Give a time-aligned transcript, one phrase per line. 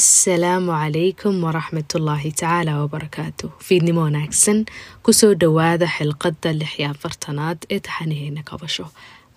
[0.00, 4.58] assalaamu calaykum waraxmatullaahi tacaala wabarakaatu fiidnimo wanaagsan?
[5.06, 8.86] Kusoo dhowaada xilqadda lix iyo afartanaad ee taxanaheena kabasho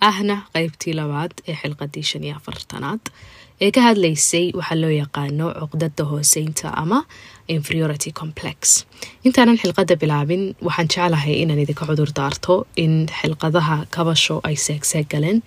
[0.08, 3.02] ahna qeybtii labaad ee xilqadii shan iyo afartanaad.
[3.64, 6.98] Ee ka hadlaysay waxaa loo yaqaano cuqdada hooseynta ama
[7.56, 8.58] inferiority complex.
[9.26, 12.54] Intaanan xilqadda bilaabin waxaan jeclahay inaan idinka cudur daarto
[12.84, 15.38] in xilqadaha kabasho ay seegseeg galeen.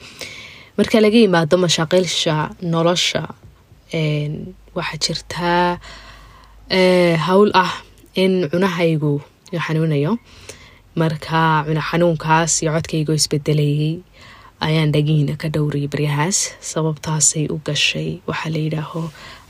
[0.77, 2.35] Marka laga yimaado mashaaqilsha
[2.73, 3.23] nolosha
[4.77, 5.79] waxaa jirtaa
[7.25, 7.73] hawl ah
[8.15, 9.21] in cunahaygu
[9.65, 10.17] xanuunayo.
[10.95, 14.01] Marka cuna xanuunkaas iyo codkaygo isbedelayay
[14.61, 16.37] ayaan dhagiina ka dhowriyay baryahaas.
[16.71, 19.01] Sababtaasay u gashay waxaa la yidhaaho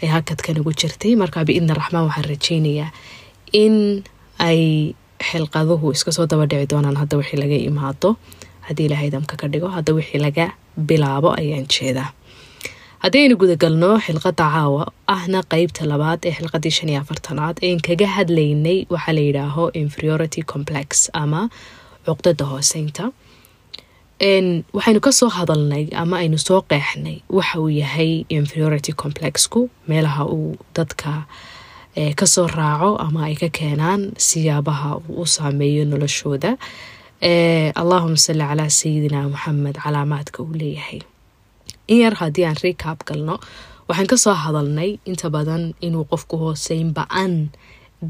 [0.02, 1.16] ay hakadkan ugu jirtay.
[1.16, 2.90] Marka biidna raxmaan waxaan rajeynayaa
[3.64, 4.04] in
[4.40, 4.96] ay
[5.30, 8.10] xilqaduhu iska soo daba dhici doonaan hadda wixii laga imaado
[8.68, 10.46] haddii ilaahay damka ka dhigo hadda wixii laga
[10.88, 12.10] bilaabo ayaan jeedaa
[13.04, 14.84] haddaynu gudagalno xilqadda caawa
[15.16, 20.42] ahna qeybta labaad ee xilqadii shan iyo afartanaad een kaga hadlaynay waxaa la yidhaaho inferiority
[20.54, 20.88] complex
[21.24, 21.42] ama
[22.08, 23.04] cuqdada hooseynta
[24.78, 30.56] waxaynu ka soo hadalnay ama aynu soo qeexnay waxa uu yahay inferiority complexku meelaha uu
[30.76, 31.12] dadka
[32.20, 36.52] ka soo raaco ama ay ka keenaan siyaabaha uu u saameeyo noloshooda.
[37.82, 41.00] Allahuma salli calaa sayidina maxamed calaamaadka uu leeyahay
[41.88, 43.36] in yar haddii aan recab galno
[43.88, 47.50] waxaan ka soo hadalnay inta badan inuu qofku hooseyn ba'an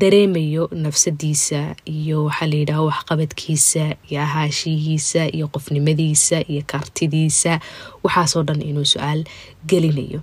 [0.02, 7.60] dareemayo nafsadiisa iyo waxaa layidhaho waxqabadkiisa iyo ahaashihiisa iyo qofnimadiisa iyo kartidiisa
[8.06, 9.22] waxaasoo dhan inuu su'aal
[9.70, 10.20] gelinayo.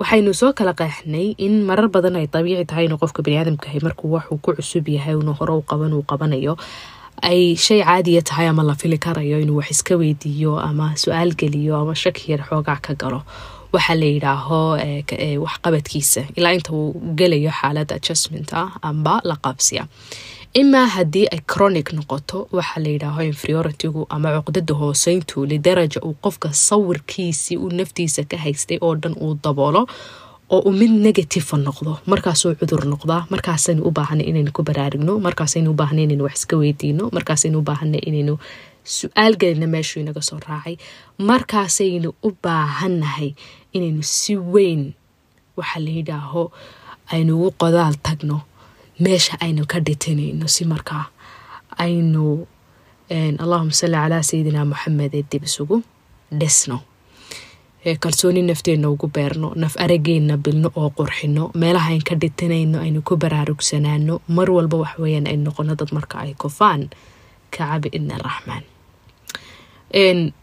[0.00, 4.38] Waxaynu soo kala qeexnay in marar badan ay dabiici tahay inuu qofka baniaadamkahay markuu waxuu
[4.38, 6.54] ku cusub yahay una hore u qaban uu qabanayo
[7.30, 11.76] ay shay caadiya tahay ama la fili karayo inuu wax iska weydiiyo ama su'aal geliyo
[11.82, 13.20] ama shaki yar xoogac ka galo
[13.74, 14.60] waxaa la yidhaaho
[15.44, 19.86] waxqabadkiisa ilaa inta uu gelayo xaalad adjustment ah amba la qaabsiya
[20.60, 26.48] imaa haddii ay chronic noqoto waxaa la yidhaaho inferioritygu ama cuqdada hooseyntu lidaraja uu qofka
[26.52, 29.82] sawirkiisii uu naftiisa ka haystay oo dhan uu daboolo
[30.54, 31.92] oo uu mid negativa noqdo.
[32.12, 36.56] Markaasuu cudur noqdaa markaasaynu u baahana inaynu ku baraarigno markaasaynu u baahna inaynu wax iska
[36.62, 38.34] weydiino markaasaynu u baahana inaynu
[38.96, 40.74] su'aal gelina meeshuu inaga soo raacay.
[41.30, 43.30] Markaasaynu u baahannahay
[43.76, 44.82] inaynu si weyn
[45.58, 46.42] waxaa la yidhaaho
[47.14, 48.36] aynu ugu qodaal tagno
[49.04, 51.04] meesha aynu ka dhitanayno si markaa
[51.84, 52.22] aynu
[53.44, 55.76] allahuma salli calaa sayidina moxamed ee dib isugu
[56.40, 56.76] dhisno
[58.00, 63.16] kalsooni nafteena ugu beerno naf arageena bilno oo qurxino meelaha ayn ka dhitanayno aynu ku
[63.16, 66.90] baraarugsanaano mar walba waxweyaan ay noqono dad marka ay kufaan.
[67.50, 68.62] Kaca biidni araxmaan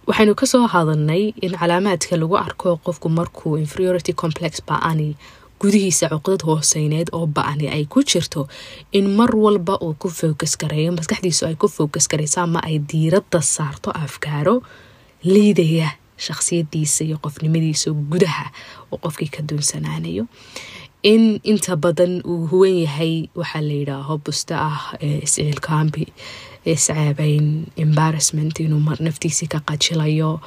[0.08, 5.16] waxaynu ka soo hadalnay in calaamaadka lagu arko qofku markuu inferiority complex ba'ani
[5.62, 8.48] gudihiisa cuqdad hooseyneed oo ba'ani ay ku jirto
[8.92, 13.42] in mar walba uu ku focus gareeyo maskaxdiisu ay ku focus garayso ama ay diiradda
[13.42, 14.62] saarto afkaaro
[15.24, 15.90] liidaya
[16.26, 18.46] shaqsiyadiisa iyo qofnimadiisa gudaha
[18.92, 20.24] oo qofkii ka duunsanaanayo.
[21.12, 24.82] In inta badan uu huwan yahay waxaa la yidhaaho busto ah
[25.26, 26.04] isciilkaambi
[26.66, 27.48] isceebeyn
[27.84, 30.42] embarrassment inuu naftiisii ka qajilayo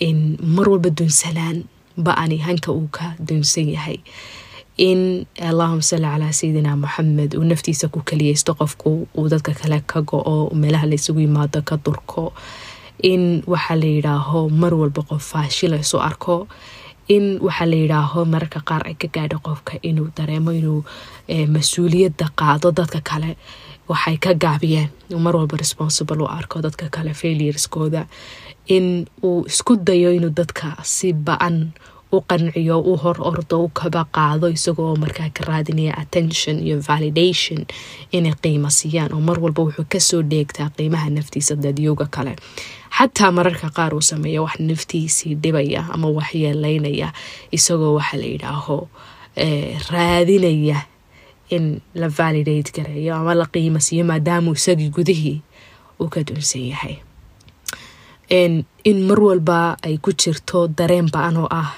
[0.00, 1.64] in mar walba duunsanaan
[2.06, 3.98] ba'ani hanka uu ka duunsan yahay.
[4.80, 10.00] In allahuma salli calaa sayidina moxamed uu naftiisa ku kaliyeysto qofku uu dadka kale ka
[10.02, 12.32] go-o meelaha laysugu yimaado ka durko
[13.02, 16.48] in waxaa la yidhaaho mar walba qof faashila isu arko
[17.08, 20.80] in waxaa la yidhaaho mararka qaar ay ka gaadho qofka inuu dareemo inuu
[21.54, 23.36] mas'uuliyadda qaado dadka kale
[23.88, 24.90] waxay ka gaabiyeen
[25.24, 28.06] mar walba responsible u arko dadka kale failureskooda.
[28.76, 31.72] In uu isku dayo inuu dadka si ba'an
[32.12, 37.66] u qanciyo u hor ordo u kaba qaado isagoo markaa ka raadinaya attention iyo validation
[38.12, 42.34] inay qiimo siiyaan oo mar walba wuxuu ka soo dheegtaa qiimaha naftiisa dadyooga kale
[42.96, 47.08] xataa mararka qaar uu sameeya wax naftiisii dhibaya ama waxyeeleynaya
[47.56, 48.76] isagoo waxaa la yidhaaho
[49.90, 50.78] raadinaya
[51.50, 55.40] in la validate gareeyo ama la qiimo siiyo maadaamuu isagii gudihii
[56.00, 56.96] uu ka duunsan yahay.
[58.84, 61.74] In mar walba ay ku jirto dareen ba'an oo ah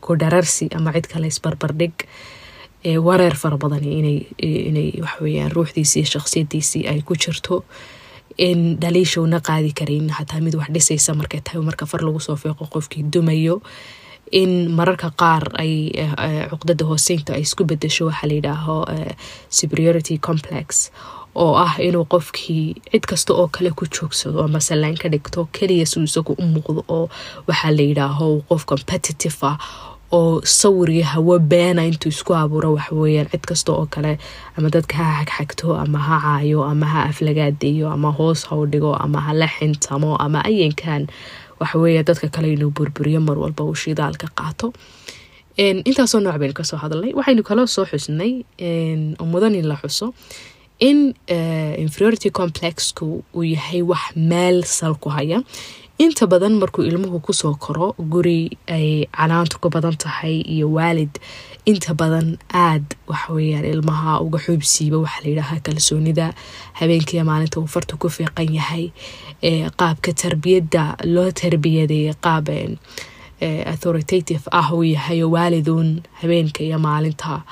[0.00, 1.94] ku dhararsi ama cid kale isbarbardhig
[3.06, 7.64] wareer fara badan inay waxaweyaan ruuxdiisii iyo ay ku jirto
[8.38, 12.64] in dhaliishowna qaadi karayn xataa mid wax dhisaysa markay tahay marka far lagu soo feeqo
[12.74, 13.60] qofkii dumayo.
[14.32, 15.72] In mararka qaar ay
[16.50, 18.76] cuqdada hooseynta ay isku bedesho waxaa layidhaaho
[19.58, 20.90] superiority complex
[21.34, 25.86] oo ah inuu qofkii cid kasta oo kale ku joogsado ama salaan ka dhigto keliya
[25.86, 27.06] suu isagu u muuqdo oo
[27.48, 29.56] waxaa la yidhaaho qof competitive ah
[30.18, 34.12] oo sawir hawo beena intuu isku abuuro waxaweyaan cid kasta oo kale.
[34.56, 38.92] Ama dadka ha xagxagto ama ha caayo ama ha aflagaadeeyo ama hoos ha u dhigo
[39.04, 41.02] ama ha la xintamo ama ayankan
[41.60, 44.72] waxaweya dadka kale inuu burburiyo mar walba uu shidaalka qaato.
[45.88, 48.32] Intaasoo nooc baynu ka soo hadalnay waxaynu kaloo soo xusnay
[49.32, 50.12] mudan in la xuso
[50.88, 50.98] in
[51.84, 55.38] inferiority complexku uu yahay wax meel sal ku haya
[55.98, 61.12] inta badan markuu ilmuhu ku soo koro guri ay canaantu ka badan tahay iyo waalid
[61.64, 66.26] inta badan aad waxaweyaan ilmaha uga xoobsiiba waxaa layidhaahaa kalsoonida.
[66.78, 68.92] Habeenkiiya maalinta uu farta ku fiiqan yahay
[69.80, 70.82] qaabka tarbiyadda
[71.14, 72.48] loo tarbiyaday qaab
[73.72, 77.42] authoritative ah uu yahay oo waaliduun habeenka iyo maalinta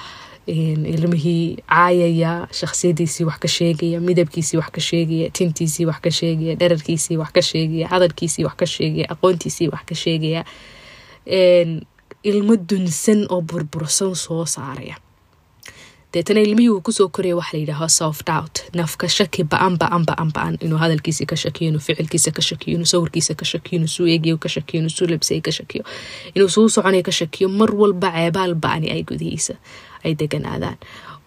[0.47, 7.17] ilmihii caayaya shaksiyadiisii wax ka sheegaya midabkiisii wax ka sheegaya tintiisii wax ka sheegaya dherarkiisii
[7.17, 10.45] wax ka sheegaya hadalkiisii wax ka sheegaya aqoontiisii wax ka sheegaya
[12.25, 14.97] ilmo dunsan oo burbursan soo saaraya
[16.15, 20.31] deetana ilmihii uu ku soo koraya waxa layidhaaha soft out nafka shaki ba'an ba'an ba'an
[20.37, 24.07] ba'an inuu hadalkiisi ka shakiyo inuu ficilkiisa ka shakiyo inuu sawirkiisa ka shakiyo inuu suu
[24.07, 25.85] eegiyo ka shakiyo inuu suu labsay ka shakiyo
[26.35, 29.55] inuu suu soconaya ka shakiyo mar walba ceebaal ba'ani ay gudihiisa
[30.05, 30.77] ay deganaadaan.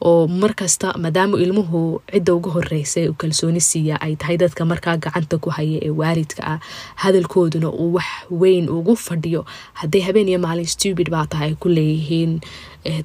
[0.08, 1.80] Oo markasta maadaama ilmuhu
[2.14, 6.42] cidda uga horeysa uu kalsooni siiya ay tahay dadka markaa gacanta ku haya ee waalidka
[6.54, 6.60] ah
[7.04, 8.10] hadalkooduna uu wax
[8.42, 9.42] weyn ugu fadhiyo.
[9.80, 12.34] Hadday habeen iyo maalin stupid baa tahay ay ku leeyihiin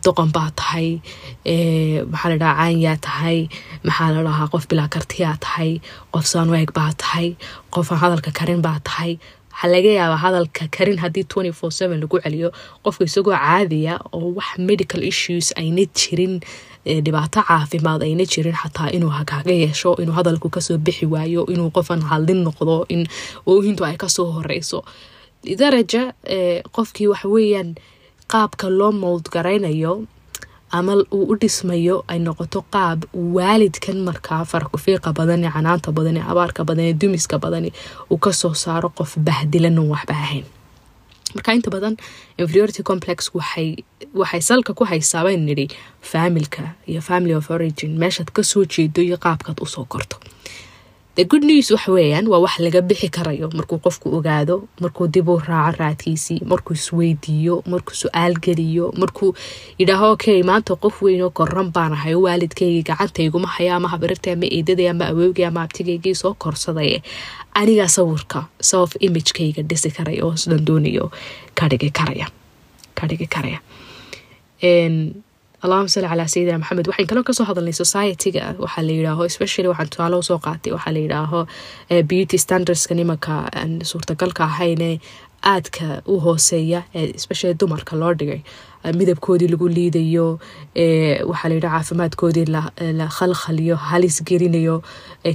[0.04, 1.00] doqon baa tahay
[2.12, 3.38] maxaa la dhahaa caanyaa tahay
[3.88, 5.80] maxaa la dhahaa qof bilaa kartiyaa tahay
[6.14, 7.28] qof sanweeg baa tahay
[7.74, 9.12] qofaan hadalka karin baa tahay
[9.52, 11.26] waxaa laga yaabaa hadalka karin haddii
[12.02, 12.48] lagu celiyo
[12.84, 16.40] qofka isagoo caadiya oo wax medical issues ayna jirin
[17.04, 21.70] dhibaato caafimaad ayna jirin xataa inuu hagaaga yeesho inuu hadalku ka soo bixi waayo inuu
[21.70, 23.06] qofan haldin noqdo in
[23.46, 24.82] oohintu ay ka soo horeyso.
[25.60, 26.02] Daraja
[26.76, 27.74] qofkii waxaweyaan
[28.32, 30.06] qaabka loo mowd garaynayo
[30.78, 32.98] ama uu u dhismayo ay noqoto qaab
[33.36, 37.70] waalidkan markaa farakufiiqa badan ee canaanta badan ee abaarka badan ee dumiska badani
[38.12, 40.44] uu ka soo saaro qof bahdilanan waxba ahayn.
[41.34, 41.94] Marka inta badan
[42.42, 43.18] inferiority complex
[44.20, 45.66] waxay salka ku haysaabayn nidhi
[46.10, 47.90] faamilka iyo family of origin.
[48.02, 50.16] Meeshaad ka soo jeedo iyo qaabkaad u soo korto
[51.14, 53.46] the good news waxa weeyaan waa wax laga bixi karayo.
[53.58, 59.34] Markuu qofku ogaado markuu dib u raaco raadkiisii markuu isweydiiyo markuu su'aal geliyo markuu
[59.80, 64.46] yidhaaho okay maanta qof weynoo koran baan ahay oo waalidkaygii gacantayguma haya ama habarirta ama
[64.56, 67.00] eedaday ama awoogay ama abtigaygii soo korsaday
[67.60, 71.10] anigaa sawirka self imagekayga dhisi karaya oo sidan doonayo
[71.54, 72.26] ka dhigi karaya
[72.94, 73.60] ka dhigi karaya
[75.64, 78.44] allahuma salli calaa sayidina maxamed waxayn kaloo ka soo hadalnay society-ga.
[78.64, 81.40] Waxaa la yidhaaho especially waxaan tusaale u soo qaatay waxaa la yidhaaho
[82.10, 83.34] beauty standardska nimanka
[83.90, 84.90] suurtagalka ahayne
[85.54, 88.40] aadka u hooseeya especially dumarka loo dhigay
[88.84, 90.38] midabkoodii lagu liidayo
[91.30, 94.82] waxaa la yidhaha caafimaadkoodii la khalkhaliyo halis gelinayo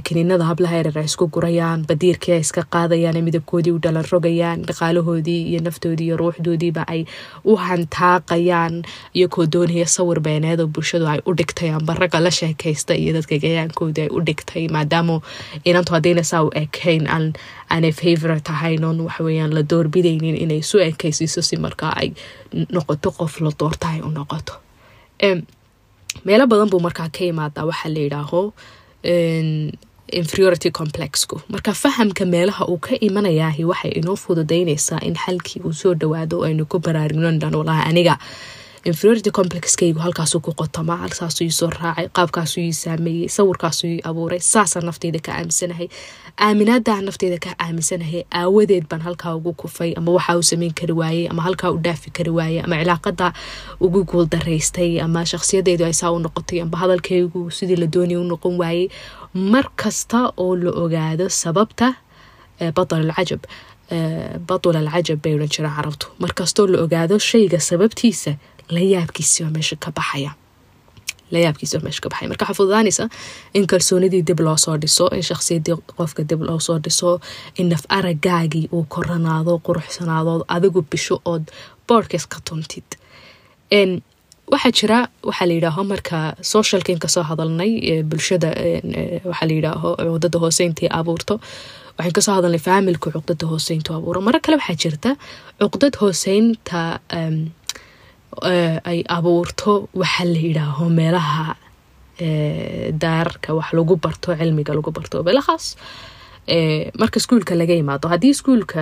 [0.04, 6.04] kiniinada hablaha isku gurayaan badiirkii ay iska qaadayaan midabkoodii u dhalan rogayaan dhaqaalahoodii iyo naftoodii
[6.06, 7.04] iyo ruuxdoodiiba ay
[7.44, 8.82] u hantaaqayaan
[9.14, 14.02] iyakoo doonaya sawir beeneed bulshadu ay u dhigtay amba ragga la sheekaysta iyo dadka gayaankoodii
[14.02, 15.20] ay u dhigtay maadaama
[15.64, 17.32] inantu haddayna saa u ekayn aan
[17.70, 22.12] aanay favorite ahaynon waxaweyaan la doorbidaynin inay su ekaysiiso si markaa ay
[22.72, 24.54] noqoto qof la doorta u noqoto.
[26.24, 28.40] Meelo badan buu markaa ka imaadaa waxaa la yidhaaho
[30.20, 35.94] inferiority complexku marka fahamka meelaha uu ka imanayaahi waxay inoo fududaynaysaa in xalkii uu soo
[35.94, 38.14] dhawaado aynu ku baraarugno dhan walahi aniga
[38.84, 45.18] inferiority complexkaygu halkaasuu ku qotoma halkaasuu ii soo raacay qaabkaasuu ii saameeyey abuuray saasaan nafteyda
[45.18, 45.88] ka aaminsanahay.
[46.40, 51.28] Aaminaadaan nafteyda ka aaminsanahay aawadeed baan halkaa ugu kufay ama waxaa uu sameyn kari waayey
[51.30, 53.32] ama halkaa u dhaafi kari waayey ama cilaaqada
[53.80, 58.56] ugu guuldaraystay ama shakhsiyadeydu ay saa u noqotay amba hadalkaygu sidii la doonaya u noqon
[58.58, 58.88] waayey.
[59.34, 61.94] Mar kasta oo la ogaado sababta
[62.74, 63.40] batal alcajab
[64.48, 66.06] batul alcajab bay odhan jiraan carabtu.
[66.18, 68.32] Markastoo la ogaado shayga sababtiisa
[68.76, 70.32] layaabkiisi waa meesha ka baxaya
[71.34, 73.04] layaabkiisi waa meesha ka baxaya marka waxaa fududaanaysa
[73.58, 77.10] in kalsoonidii dib loo soo dhiso in shakhsiyadii qofka dib loo soo dhiso
[77.60, 81.44] in naf aragaagii uu koranaado quruxsanaado adigu bisho ood
[81.88, 82.88] boodhkas ka tuntid
[84.52, 84.98] waxaa jira
[85.28, 86.18] waxaa la yidhaaho marka
[86.52, 87.72] socialkan ka soo hadalnay
[88.10, 88.48] bulshada
[89.30, 91.34] waxaa la yidhaaho cuqdada hooseyntii abuurto
[91.98, 95.10] waxaan ka soo hadalnay faamilku cuqdada hooseyntu abuuro maro kale waxaa jirta
[95.60, 96.80] cuqdad hooseynta
[98.90, 101.46] ay abuurto waxaa la yidhaaho meelaha
[103.02, 105.66] daararka wax lagu barto cilmiga lagu barto meelahaas
[107.00, 108.80] marka iskuulka laga yimaado haddii iskuulka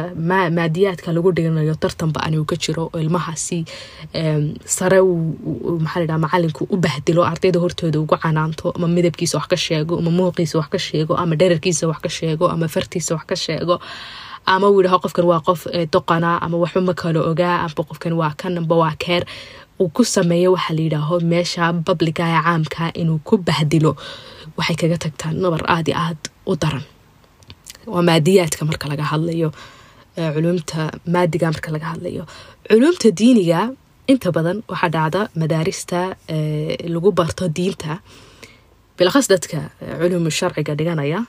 [0.58, 3.58] maadiyaadka lagu dhiganayo tartanba anigu ka jiro oo ilmahaasi
[4.76, 4.98] sare
[5.84, 10.10] maxaa ladhaha macalinku u bahdilo ardayda hortooda ugu canaanto ama midabkiisa wax ka sheego ama
[10.18, 13.80] muuqiisa wax ka sheego ama dherarkiisa wax ka sheego ama fartiisa wax ka sheego
[14.52, 15.60] ama uu yidhaho qofkan waa qof
[15.94, 19.22] doqana ama waxba ma kala ogaa amba qofkan waa kan waa keer.
[19.80, 23.92] Uu ku sameeyo waxaa la yidhaaho meesha babliga ee caamka inuu ku bahdilo.
[24.58, 26.84] Waxay kaga tagtaan nabar aada iyo aada u daran.
[27.92, 29.48] Waa maadiyaadka marka laga hadlayo
[30.34, 30.80] culumta
[31.14, 32.22] maadiga marka laga hadlayo.
[32.70, 33.60] Culumta diiniga
[34.12, 36.00] inta badan waxaa dhacda madaarista
[36.94, 37.92] lagu barto diinta.
[38.96, 39.58] Bilkhas dadka
[40.00, 41.20] culumu sharciga dhiganaya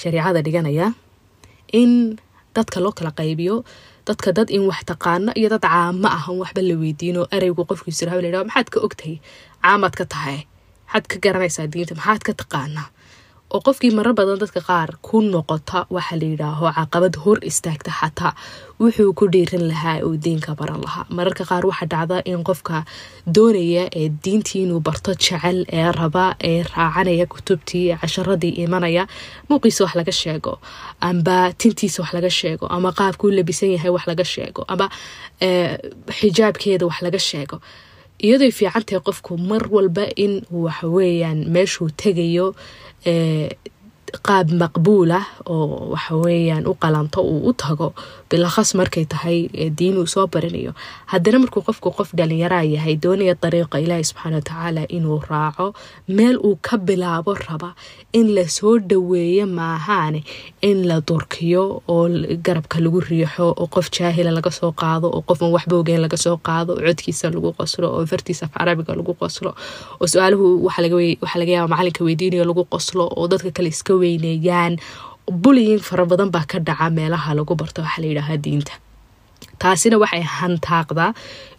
[0.00, 0.86] shariicada dhiganaya
[1.80, 2.18] in
[2.58, 3.56] dadka loo kala qaybiyo
[4.08, 8.44] dadka dad in wax taqaano iyo dad caamo ah on waxba la weydiino ereygu la
[8.48, 9.16] maxaad ka ogtahay?
[9.64, 10.38] Caamaad ka tahay?
[10.86, 11.94] Maxaad ka garanaysaa diinta?
[12.00, 12.88] Maxaad ka taqaanaa
[13.54, 18.32] oo qofkii marar badan dadka qaar ku noqota waxaa la yidhaaho caqabad hor istaagta xataa
[18.80, 21.06] wuxuu ku dhiiran lahaa oo diinka baran lahaa.
[21.16, 22.84] Mararka qaar waxaa dhacda in qofka
[23.36, 29.02] doonaya ee diintii inuu barto jecel ee raba ee raacanaya kutubtii casharadii imanaya
[29.48, 30.52] muuqiisa wax laga sheego
[31.08, 34.86] amba tintiisa wax laga sheego ama qaabkuu labisan yahay wax laga sheego ama
[36.18, 37.56] xijaabkeeda wax laga sheego
[38.26, 40.32] iyadoy fiicantahay qofku mar walba in
[40.64, 42.46] waxaweyaan meeshuu tegayo
[44.28, 45.24] qaab maqbuulah
[45.54, 47.88] oo waxaweyaan u qalanto uu u tago
[48.30, 49.38] bilakhas markay tahay
[49.78, 50.72] diin soo baranayo
[51.12, 55.66] haddana markuu qofku qof dhalinyaraa yahay doonaya dariiqa ilaahi subxaana watacaala inuu raaco
[56.16, 57.70] meel uu ka bilaabo raba
[58.12, 60.20] in la soo dhaweeyo maahaane
[60.70, 62.04] in la durkiyo oo
[62.46, 66.72] garabka lagu riixo oo qof jaahila laga soo qaado oo qofan waxba laga soo qaado
[66.76, 69.50] oo codkiisa lagu qoslo oo fartiisa af carabiga lagu qoslo
[70.00, 74.74] oo su'aaluhu waxaa laga yaaba macalinka weydiinayo lagu qoslo oo dadka kale iska weyneeyaan
[75.42, 78.72] bullying fara badan baa ka dhaca meelaha lagu barto waxaa layidhaahaa diinta.
[79.62, 81.10] Taasina waxay hantaaqdaa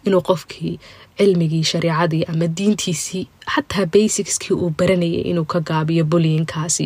[0.06, 0.74] inuu qofkii
[1.20, 6.76] cilmigii shariicadii ama diintiisii xataa basicskii uu baranayay inuu ka gaabiyo bulyinkaas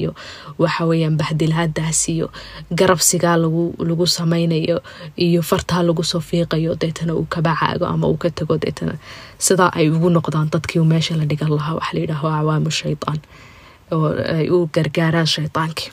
[0.62, 2.00] waxaweyaan bahdilaadaas
[2.78, 4.78] garabsigaa lagu sameynayo
[5.26, 8.94] iyo fartaa lagu soo fiiqayo deetana uu kaba caago ama uu ka tago deetana.
[9.38, 13.18] Sidaa ay ugu noqdaan dadkii meesha la dhigan lahaa waxaa layidhaaho acwaamu shaytaan
[13.92, 15.90] oo ay u gargaaraan shaytaankii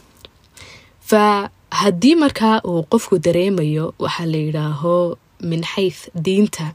[1.10, 1.50] fa
[1.81, 6.74] haddii markaa uu qofku dareemayo waxaa la yidhaaho min xayth diinta.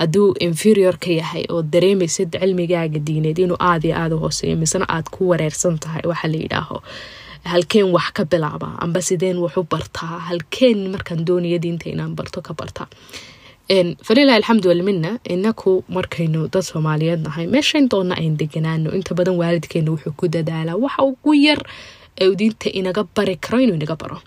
[0.00, 4.86] Hadduu inferior ka yahay oo dareemaysid cilmigaaga diineed inuu aada iyo aada u hooseeyo misena
[4.88, 6.82] aada ku wareersan tahay waxaa la yidhaaho
[7.44, 12.40] halkeen wax ka bilaaba amba sideen wax u bartaa halkeen markaan doonaya diinta inaan barto
[12.42, 12.86] ka bartaa
[14.06, 19.90] falilahi alxamdu walmina inaku markaynu dad soomaaliyeed nahay meeshayn doona ayn deganaano inta badan waalidkeena
[19.94, 21.60] wuxuu ku dadaalaa waxa ugu yar
[22.26, 24.18] uu diinta inaga bari karo inuu inaga baro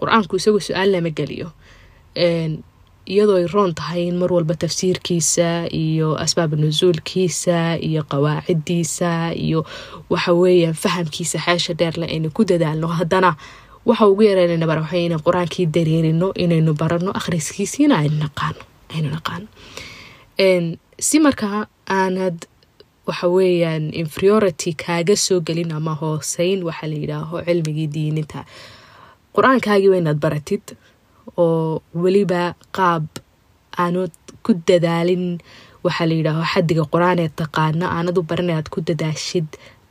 [0.00, 1.48] qur'aanku isagoo su'aal lama geliyo
[3.12, 9.10] iyadoo ay roon tahay in mar walba tafsiirkiisa iyo asbaab nusuulkiisa iyo qawaacidiisa
[9.46, 9.60] iyo
[10.10, 13.36] waxaweeyaan fahamkiisa xeesha dheerle aynu ku dadaalno haddana
[13.86, 18.62] waxa ugu yareynayna bara waxay inaan qur'aankii dareerino inaynu barano akhriskiisiina aynu naqaano
[21.06, 22.38] si markaa aanad
[23.06, 28.44] waxa weeyaan inferiority kaaga soo gelin ama hooseyn waxaa la yidhaaho cilmigii diininta.
[29.34, 30.64] Qur'aankaagii waa inaad baratid
[31.36, 33.04] oo weliba qaab
[33.78, 34.12] aanad
[34.44, 35.38] ku dadaalin
[35.84, 39.46] waxaa la yidhaaho xadiga qur'aan ee taqaano aanad u baran aad ku dadaashid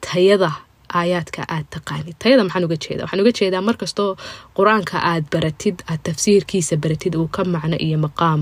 [0.05, 0.51] tayada
[0.99, 4.11] aayaadka aad taqaanid tayada maxaan uga jeeda waxaan uga jeedaa markastoo
[4.57, 8.41] qur'aanka aad baratid aad tafsiirkiisa baratid uu ka macno iyo maqaam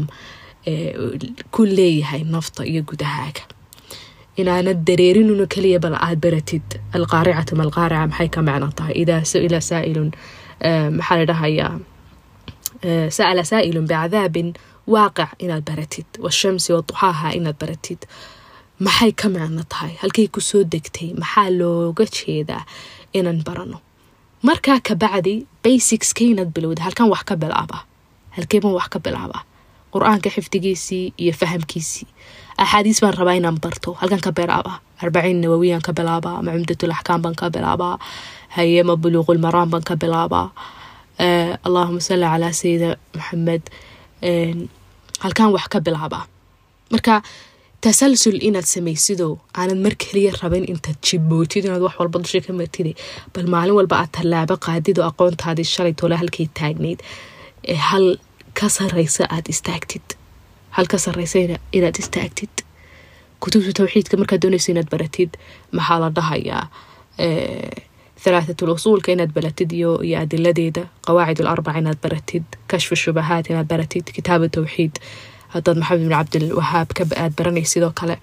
[1.52, 3.44] ku leeyahay nafta iyo gudahaaga
[4.40, 6.66] inaanad dareerinuna keliya bal aad baratid.
[6.98, 8.94] Alqaaricatu malqaarica maxay ka macno tahay?
[9.04, 10.10] Idaa su'ila saa'ilun
[10.98, 11.74] maxaa la dhahayaa?
[13.18, 14.50] Sa'ala saa'ilun bicadaabin
[14.94, 16.08] waaqic inaad baratid.
[16.26, 18.02] Washamsi waduxaaha inaad baratid.
[18.86, 19.94] Maxay ka macno tahay?
[20.02, 22.64] Halkay ku soo degtay maxaa looga jeedaa
[23.14, 23.78] inaan barano?
[24.48, 27.78] Markaa kabacdi basicska inaad bilowda halkan wax ka bilaaba.
[28.36, 29.40] Halkeeban wax ka bilaaba
[29.94, 32.08] qur'aanka xifdigiisii iyo fahamkiisii
[32.64, 33.90] axaadiis baan rabaa inaan barto.
[34.02, 34.74] Halkan ka bilaaba
[35.04, 36.52] arbaciin nawawiyaan ka bilaabaa ama
[36.98, 37.96] axkaam baan ka bilaabaa
[38.58, 40.48] hayema buluuqulmaraan baan ka bilaabaa
[41.68, 43.64] allahuma salli calaa sayida maxamed
[45.24, 46.24] halkan wax ka bilaabaa
[46.94, 47.16] marka
[47.86, 52.92] tasalsul inaad samaysidoo aanad mar keliya rabin intaad jibootid inaad wax walba dusha ka martida
[53.34, 57.00] bal maalin walba aad tallaabo qaadid oo aqoontaadii shalay tole halkay taagnayd.
[57.90, 58.06] Hal
[58.60, 60.06] ka sareysa aad istaagtid.
[60.76, 60.98] Hal ka
[61.78, 62.54] inaad istaagtid.
[63.44, 65.32] Kutubta tawxiidka markaad doonaysa inaad baratid
[65.72, 66.64] maxaa la dhahayaa?
[68.24, 70.84] Thalaathatu lusuulka inaad baratid iyo iyo adiladeeda.
[71.06, 72.44] Qawaacid alarbaca inaad baratid.
[72.68, 74.06] Kashfu shubahaat inaad baratid.
[74.16, 74.96] Kitaaba tawxiid.
[75.54, 76.90] Haddaad maxamed bin cabdilwahaab
[77.24, 78.18] aad baranay sidoo kale.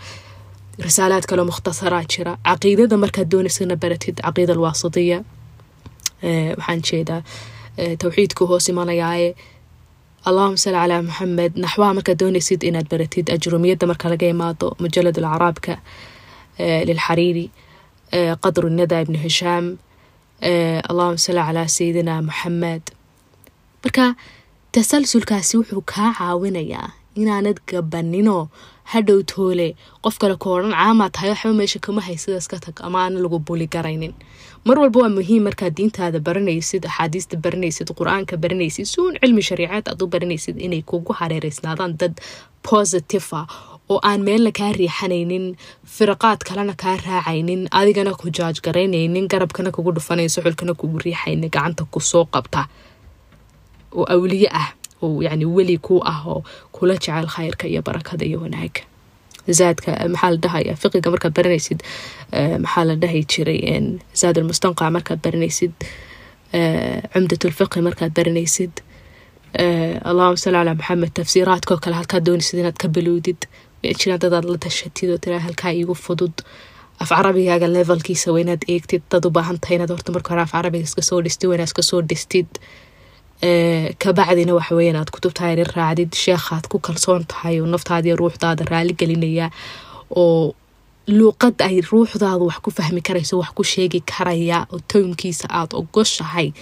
[0.87, 2.39] Risaalaad kaleo mukhtasaraa jira.
[2.49, 5.19] Caqiidada markaad doonaysa ina baratid caqiida alwaasitiya
[6.59, 7.23] waxaan jeedaa
[8.03, 9.29] tawxiidku hoos imanayaaye
[10.29, 15.73] allahuma salli calaa maxamed naxwaha markaad doonaysid inaad baratid ajrumiyadda marka laga imaado mujalad alcaraabka
[16.89, 17.47] lilxariiri
[18.45, 19.65] qadru nada ibnu hishaam
[20.91, 22.85] allahuma salli calaa sayidina maxamed
[23.85, 24.05] marka
[24.75, 26.89] tasalsulkaasi wuxuu kaa caawinayaa
[27.23, 28.43] inaanad gabaninoo
[28.93, 29.69] hadhow toole
[30.05, 33.39] qof kale ku odhan caamaa tahay waxba meesha kama haysidaas ka tag ama aana lagu
[33.49, 34.15] buli garaynin.
[34.67, 40.03] Mar walba waa muhiim markaad diintaada baranaysid axaadiista baranaysid qur'aanka baranaysid suun cilmi shariiceed aad
[40.05, 42.15] u baranaysid inay kugu hareereysnaadaan dad
[42.69, 43.41] positiva
[43.93, 45.47] oo aan meelna kaa riixanaynin
[45.97, 51.83] firaqaad kalena kaa raacaynin adigana ku jaaj garaynaynin garabkana kugu dhufanayso xulkana kugu riixaynin gacanta
[51.93, 52.63] ku soo qabta.
[53.99, 54.69] Oo awliye ah
[55.03, 56.41] oo yani weli ku ah oo
[56.73, 58.83] kula jecel khayrka iyo barakada iyo wanaaga
[59.59, 61.81] zaadka maxaa la dhahaya fiqiga markaad baranaysid
[62.65, 63.61] maxaa la dhahi jiray
[64.21, 65.73] zaad almustanqac markaad baranaysid
[67.13, 68.75] cumdatulfiqi markaad baranaysid
[70.11, 73.41] allahuma salli calaa maxamed tafsiiraadkoo kale halkaad doonaysid inaad ka balowdid
[74.01, 76.37] jiraan dadaad la tashatid oo tiraa halkaa iigu fudud.
[77.03, 78.41] Af carabigaaga levelkiisa waa
[78.75, 81.73] eegtid dad u baahan inaad horta marka hore af carabiga iska dhistid waa inaad
[82.11, 82.51] dhistid
[83.41, 88.93] kabacdina waxa weeyaan aad kutubta yari raacdid sheekhaad ku kalsoon tahay oo naftaadiiyo ruuxdaada raali
[88.93, 89.51] gelinaya
[90.17, 90.55] oo
[91.09, 96.53] luuqad ay ruuxdaadu wax ku fahmi karayso wax ku sheegi karaya oo townkiisa aada ogoshahay.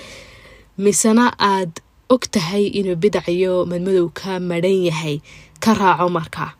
[0.78, 5.18] Misena aad og tahay inuu bidac iyo madmadow ka madhan yahay.
[5.60, 6.54] Ka raaco markaa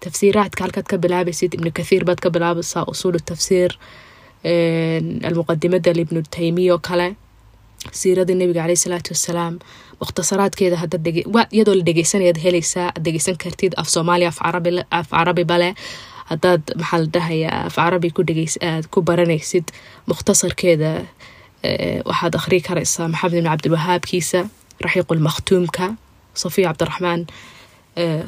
[0.00, 3.70] tafsiiraadka halkaad ka bilaabaysid ibnu kathiir baad ka bilaabaysaa usuulu tafsiir
[5.28, 7.14] almuqadimada libnu taymiya oo kale
[8.00, 9.54] siiradii nabiga caleyh salaatu wassalaam
[10.00, 10.76] mukhtasaraadkeeda
[11.56, 14.32] iyadoo la dhegeysanayad helaysaa ad dhegeysan kartid af soomaaliya
[14.90, 15.74] af carabi bale.
[16.30, 18.10] Hadaad maxaa la dhahayaa af carabi
[18.68, 19.66] aad ku baranaysid
[20.10, 20.90] mukhtasarkeeda
[22.08, 24.40] waxaad akhrii karaysaa maxamed ibn cabdilwahaabkiisa
[24.84, 25.86] raxiiqulmakhtuumka
[26.42, 27.20] safiya cabdiraxmaan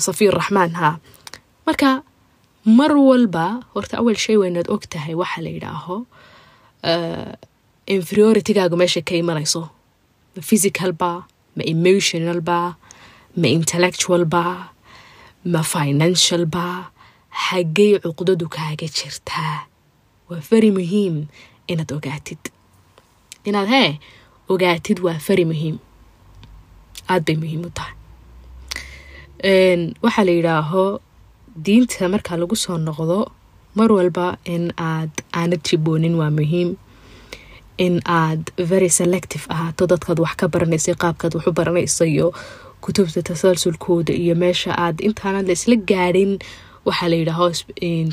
[0.06, 0.90] safiy raxmaan ha
[1.66, 1.90] marka
[2.78, 3.44] mar walba
[3.74, 5.96] horta awal shay weynaad og tahay waxa la yidhaaho
[7.96, 9.62] inferioritigaagu meesha ka imanayso.
[10.36, 11.10] Ma physical ba
[11.56, 12.58] ma emotional ba
[13.40, 14.44] ma intellectual ba
[15.52, 16.66] ma financial ba
[17.44, 19.56] xaggay cuqdadu kaaga jirtaa
[20.28, 21.14] waa fari muhiim
[21.70, 22.42] inaad ogaatid.
[23.48, 23.90] Inaad hee
[24.52, 25.76] ogaatid waa fari muhiim.
[27.10, 27.94] Aada bay muhiim u tahay.
[30.04, 30.84] Waxaa la yidhaaho
[31.64, 33.18] diinta marka lagu soo noqdo
[33.78, 36.70] mar walba in aad aanad jiboonin waa muhiim
[37.86, 42.26] in aad very selective ahaato dadkaad wax ka baranaysay qaabkaad waxu baranaysa iyo
[42.84, 45.76] kutubta tasalsulkooda iyo meesha aad intaanad la isla
[46.88, 47.46] waxaa la yidhaaho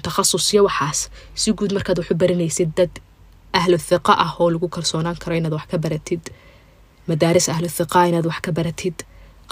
[0.06, 1.00] takhasusyo waxaas.
[1.42, 2.94] Si guud markaad waxu baranaysid dad
[3.60, 6.24] ahlu thiqa ah oo lagu kalsoonaan karo inaad wax ka baratid.
[7.08, 8.98] Madaaris ahlu thiqa inaad wax ka baratid.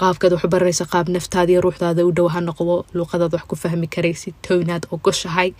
[0.00, 4.34] Qaabkaad waxu baranaysa qaab naftaadiiyo ruuxdaada u dhow ha noqdo luuqadaad wax ku fahmi karaysid
[4.46, 5.50] townaad ogoshahay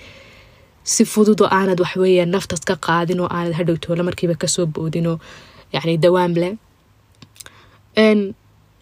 [0.93, 4.67] si fudud oo aanad waxweeya naftaad ka qaadin oo aanad hadhow toole markiiba ka soo
[4.75, 5.17] boodinoo
[5.75, 6.55] yacni dawaam leh.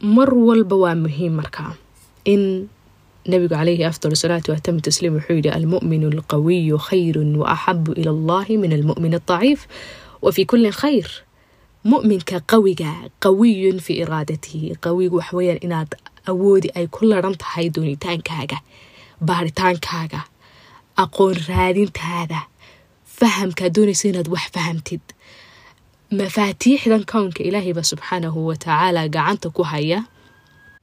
[0.02, 1.72] Mar walba waa muhiim markaa
[2.32, 2.68] in
[3.30, 7.54] nabigu calayhi afdal salaatu waatamu tasliim wuxuu yidhi almu'minu alqawiyu khayrun wa
[8.00, 9.60] ila allahi min almu'min aldaciif
[10.24, 11.06] wa fii kullin khayr.
[11.84, 12.90] Mu'minka qawiga
[13.24, 14.68] qawiyun fii iraadatihi.
[14.84, 15.90] Qawigu waxweeyaan inaad
[16.30, 18.58] awoodi ay ku laran tahay doonitaankaaga
[19.28, 20.20] baaritaankaaga
[21.04, 22.40] aqoon raadintaada
[23.18, 25.02] fahamkaad doonaysa inaad wax fahamtid
[26.20, 30.00] mafaatiixdan kownka ilaahayba subxaanahu watacaala gacanta ku haya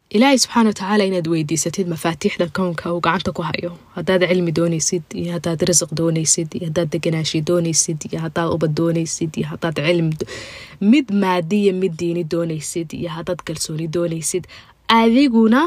[0.10, 5.32] ilaahay subxaana watacaala inaad weydiisatid mafaatiixdan kownka uu gacanta ku hayo haddaad cilmi doonaysid iyo
[5.36, 10.15] haddaad risiq doonaysid iyo haddaad deganaashi doonaysid iyo haddaad ubad doonaysid iyo haddaad cilmi
[10.91, 14.43] mid maadiya mid diini doonaysid iyo haddaad kalsooni doonaysid
[14.88, 15.62] adiguna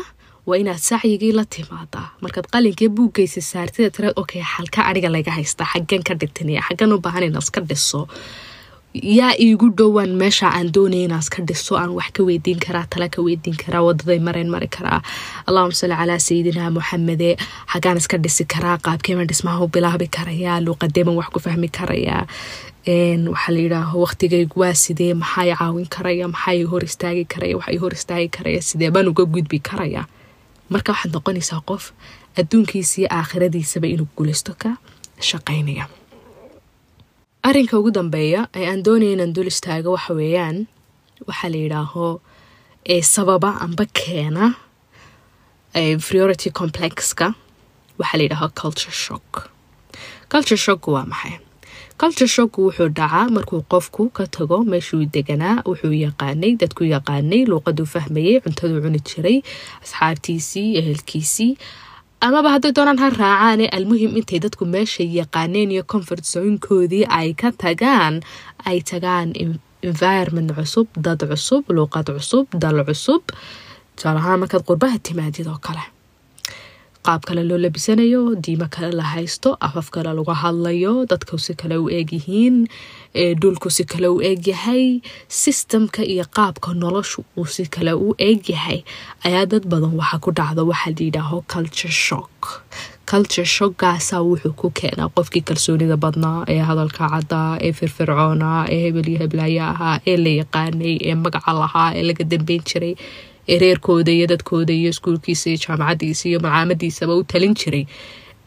[0.46, 2.08] waa inaad sacyigii la timaadaa.
[2.20, 6.98] Markaad qalinkii buugaysa saartida tira okay xalka aniga laga haystaa xaggan ka dhigtaniya xaggan u
[7.04, 8.08] baahan inaas ka dhiso.
[9.18, 13.08] Yaa iigu dhowaan meesha aan doonaya inaas ka dhiso aan wax ka weydiin karaa tala
[13.08, 15.00] ka weydiin karaa wadaday mareen mari karaa.
[15.46, 17.36] Allahuma salli calaa sayidina muxamede
[17.72, 22.26] xaggaan iska dhisi karaa qaabkeeban dhismaha u bilaabi karayaa luuqadeeban wax ku fahmi karayaa.
[23.32, 27.56] Waxaa la yidhaaho waqtigaygu waa sidee maxaa i caawin karaya maxaa i hor istaagi karaya
[27.56, 30.04] waxa i hor istaagi karaya sidee baan uga gudbi karaya
[30.74, 31.82] marka waxaad noqonaysaa qof
[32.40, 34.70] adduunkiisa iyo aakhiradiisaba inuu guulaysto ka
[35.30, 35.84] shaqaynaya
[37.48, 40.58] arrinka ugu dambeeya ee aan doonaya inaan dul istaago waxa weeyaan
[41.28, 42.06] waxaa la yidhaaho
[42.94, 44.44] ee sababa amba keena
[45.94, 47.26] inferiority complexka
[47.98, 49.28] waxaa la yidhaaho culture shock.
[50.32, 51.34] Culture shock waa maxay
[52.02, 57.86] culture shock wuxuu dhacaa markuu qofku ka tago meeshuu deganaa wuxuu yaqaanay dadku yaqaanay luuqaduu
[57.94, 59.36] fahmayay cuntaduu cuni jiray
[59.84, 61.52] asxaabtiisii ehelkiisii.
[62.26, 67.48] Amaba hadday doonaan ha raacaane almuhim intay dadku meeshay yaqaaneen iyo comfort zoonkoodii ay ka
[67.64, 68.14] tagaan
[68.70, 69.28] ay tagaan
[69.90, 73.22] environment cusub dad cusub luuqad cusub dal cusub.
[73.96, 75.84] Tusaalahaan markaad qurbaha timaadid oo kale
[77.06, 81.76] qaab kale loo labisanayo diimo kale la haysto afaf kale lagu hadlayo dadku si kale
[81.84, 82.56] u eegyihiin
[83.42, 84.84] dhulku si kale u eegyahay
[85.40, 88.78] sistamka iyo qaabka noloshu uu si kale u eegyahay
[89.26, 92.62] ayaa dad badan waxa ku dhacda waxaa layidhaaho culture shock.
[93.10, 99.08] Culture shockgaasa wuxuu ku keenaa qofkii kalsoonida badnaa ee hadalka caddaa ee firfircoonaa ee hebel
[99.10, 102.94] iyo ahaa ee la yaqaanay ee magaca lahaa ee laga dambeyn jiray
[103.48, 103.58] ee
[104.18, 107.84] iyo dadkooda iyo iskuulkiisa iyo jaamacadiisa iyo malcaamadiisaba u talin jiray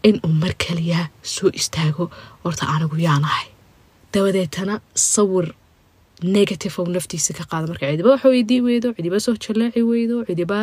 [0.08, 2.12] inuu mar kaliya soo istaago
[2.44, 3.48] horta anigu yaanahay
[4.14, 5.48] dabadeetana sawir
[6.24, 10.60] negative ou naftiisa ka qaada marka cidiba wax weydii weydo cidiba soo jaleeci weydo cidiba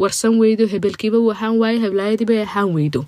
[0.00, 3.00] warsan weydo hebelkiiba uu ahaan waayo heblaayadiiba ahaan weydo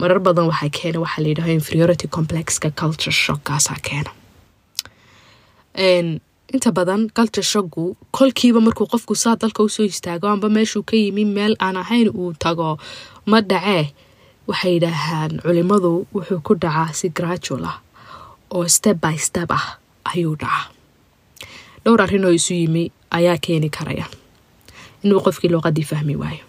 [0.00, 4.10] marar badan waxay keena waxaa layidhaha inferiority complexka culture shockaasaa keena
[6.52, 7.84] inta badan culture shocku
[8.16, 12.08] kolkiiba markuu qofku saa dalka u soo istaago amba meeshuu ka yimi meel aan ahayn
[12.20, 12.70] uu tago
[13.30, 13.84] ma dhacee
[14.48, 17.76] waxay yidhaahaan culimadu wuxuu ku dhacaa si gradual ah
[18.54, 19.66] oo step by step ah
[20.12, 20.68] ayuu dhacaa.
[21.84, 24.06] Dhowr arrin oo isu yimi ayaa keeni karaya.
[25.02, 26.44] Inuu qofkii luuqadii fahmi waayo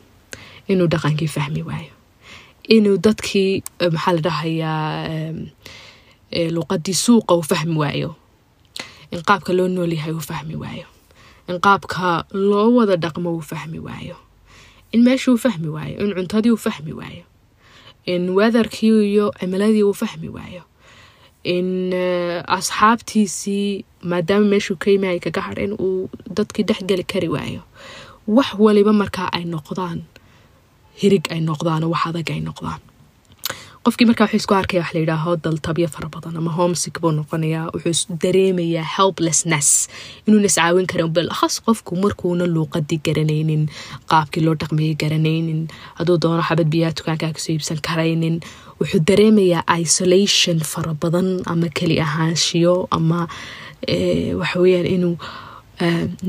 [0.68, 1.94] inuu dhaqankii fahmi waayo
[2.76, 3.63] inuu dadkii
[3.94, 5.32] maxaa la dhahayaa
[6.56, 8.10] luuqadii suuqa uu fahmi waayo
[9.13, 10.88] in qaabka loo noolyahay uu fahmi waayo
[11.49, 14.15] in qaabka loo wada dhaqmo uu fahmi waayo
[14.93, 17.23] in meeshuu fahmi waayo in cuntadii uu fahmi waayo
[18.13, 20.63] in weatherkii iyo cimiladii uu fahmi waayo
[21.56, 21.67] in
[22.58, 27.62] asxaabtiisii maadaama meeshuu ka yimi ay kaga hadheen uu dadkii dhexgeli kari waayo
[28.28, 29.99] wax waliba markaa ay noqdaan
[31.02, 32.82] hirig ay noqdaan oo wax adag ay noqdaan
[33.86, 37.67] qofkii markaa wuxuu isku arkaya wax layidhaaho daltabyo fara badan ama homesick buu noqonayaa.
[37.76, 39.69] Wuxuu dareemayaa helplessness
[40.28, 43.63] inuuna iscaawin karin balakhas qofku markuuna luuqadii garanaynin
[44.12, 45.62] qaabkii loo dhaqmayay garanaynin
[46.00, 48.39] hadduu doono xabad biyaa dukaankaa ka soo iibsan karaynin.
[48.80, 53.28] Wuxuu dareemayaa isolation fara badan ama keli ahaanshiyo ama
[54.41, 55.17] waxaweyaan inuu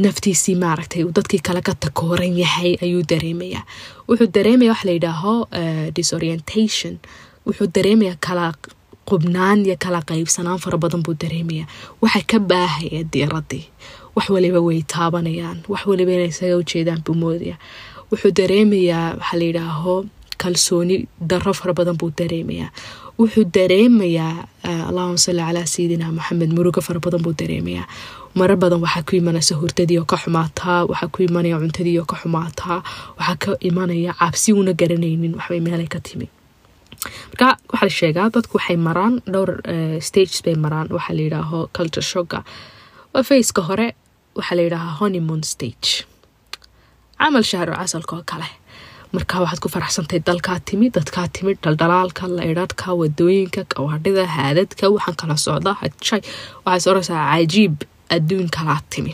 [0.05, 3.63] naftiisii maaragtay dadkii kale ka takooran yahay ayuu dareemayaa.
[4.09, 5.35] Wuxuu dareemaya wax layidhaaho
[5.97, 6.99] disorientation
[7.47, 8.47] wuxuu dareemayaa kala
[9.09, 11.67] qubnaan iyo kala qaybsanaan fara badan buu dareemayaa
[12.03, 13.65] waxa ka baahaya diiradii.
[14.17, 15.59] Wax waliba way taabanayaan.
[15.69, 17.57] Wax waliba inay isaga ujeedaan buu moodaya
[18.11, 19.95] wuxuu dareemayaa waxaa layidhaaho
[20.39, 22.71] kalsooni daro fara badan buu dareemayaa
[23.19, 24.33] wuxuu dareemayaa
[24.89, 27.87] allahuma salli calaa sayidina maxamed murugo fara badan buu dareemayaa
[28.39, 32.17] marar badan waxaa ku imanaysa hurdadii oo ka xumaataa waxaa ku imanaya cuntadii oo ka
[32.23, 32.79] xumaataa
[33.19, 36.27] waxaa ka imanaya cabsi uuna garanaynin waxbay meelay ka timi
[37.31, 39.51] marka waxaa la sheegaa dadku waxay maraan dhowr
[40.09, 40.87] stages bay maraan.
[40.97, 42.39] Waxaa layidhaaho culture shocka.
[43.15, 43.87] Waa faceka hore
[44.39, 45.91] waxaa layidhaahaa honeymoon stage.
[47.19, 48.49] Camal shahro casalka oo kale.
[49.15, 55.37] Markaa waxaad ku faraxsantay dalkaa timi dadkaa timi dhaldhalaalka laydhadhka waddooyinka gawaadhida haadadka waxaan kala
[55.47, 56.21] socda hajay
[56.67, 57.75] waxaad oraysaa cajiib
[58.17, 59.13] adduun kalaa timi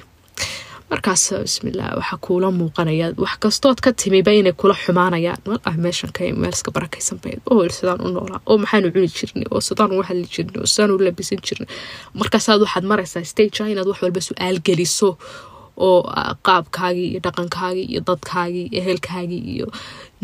[0.91, 6.23] markaas bismillah waxaa kuula muuqanaya wax kastood ka timiba inay kula xumaanayaan walah meeshan ka
[6.43, 8.41] meelska barakaysan bayd oo sidaan u noolaa.
[8.51, 9.47] Oo maxaanu cuni jirnay.
[9.55, 10.59] Oo sidaan uga hadli jirnay.
[10.63, 11.69] Oo sidaan u labisan jirnay.
[12.21, 15.11] Markaasaad waxaad maraysaa stage inaad wax walba su'aal geliso.
[15.87, 16.01] Oo
[16.47, 19.67] qaabkaagii iyo dhaqankaagii iyo dadkaagii iyo ehelkaagii iyo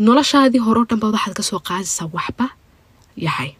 [0.05, 2.45] noloshaadii horeo dhanba waxaad ka soo qaadaysaa waxba
[3.25, 3.51] yahay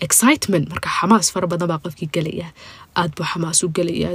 [0.00, 0.68] excitement.
[0.72, 2.48] Marka xamaas fara badan baa qofkii gelaya
[3.00, 4.10] aad buu xamaas u gelaya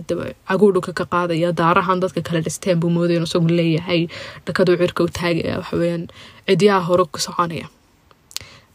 [0.48, 4.02] caguudhuka ka qaadaya daarahan dadka kale dhisteen buu moodaya isagu leeyahay.
[4.46, 6.04] Dhakaduu cirka u taagaya waxaweyaan
[6.48, 7.68] cidyaha hore ku soconaya.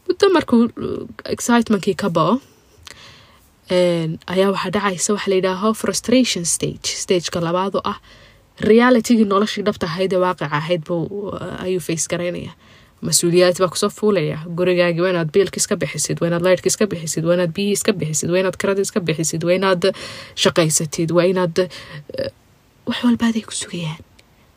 [0.07, 0.61] Muddo markuu
[1.33, 2.39] excitementkii ka bao
[4.33, 6.87] ayaa waxaa dhacaysa waxa layidhaaho frustration stage.
[7.03, 7.99] Stageka labaad oo ah
[8.69, 11.31] realitygii noloshii dhabta ahayd ee waaqica ahayd buu
[11.65, 12.51] ayuu face garaynaya
[13.01, 16.85] mas'uuliyaad baa ku soo fuulaya gurigaagii waa inaad biilka iska bixisid waa inaad leyrhka iska
[16.91, 19.83] bixisid waa inaad biyihii iska bixisid waa inaad karada iska bixisid waa inaad
[20.43, 21.55] shaqaysatid waa inaad
[22.87, 24.01] wax walbaaday ku sugayaan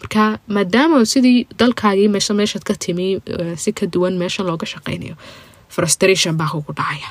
[0.01, 0.23] marka
[0.57, 3.09] maadaama sidii dalkaagii meesha meeshaad ka timi
[3.63, 5.15] si ka duwan meeshan looga shaqaynayo
[5.77, 7.09] frustration baa kugu dhacaya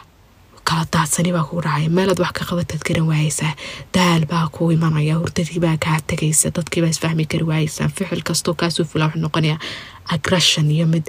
[0.69, 3.53] kala daadsani baa kugu dhacaya meelaad wax ka qabataad garan waayeysaa
[3.95, 8.85] daal baa kuu imanaya hurdadii baa kaa tegaysa dadkiibaa isfahmi kari waayeysaa ficil kastoo kaasoo
[8.91, 9.57] fula wuxuu noqonaya.
[10.13, 11.05] Aggression iyo mid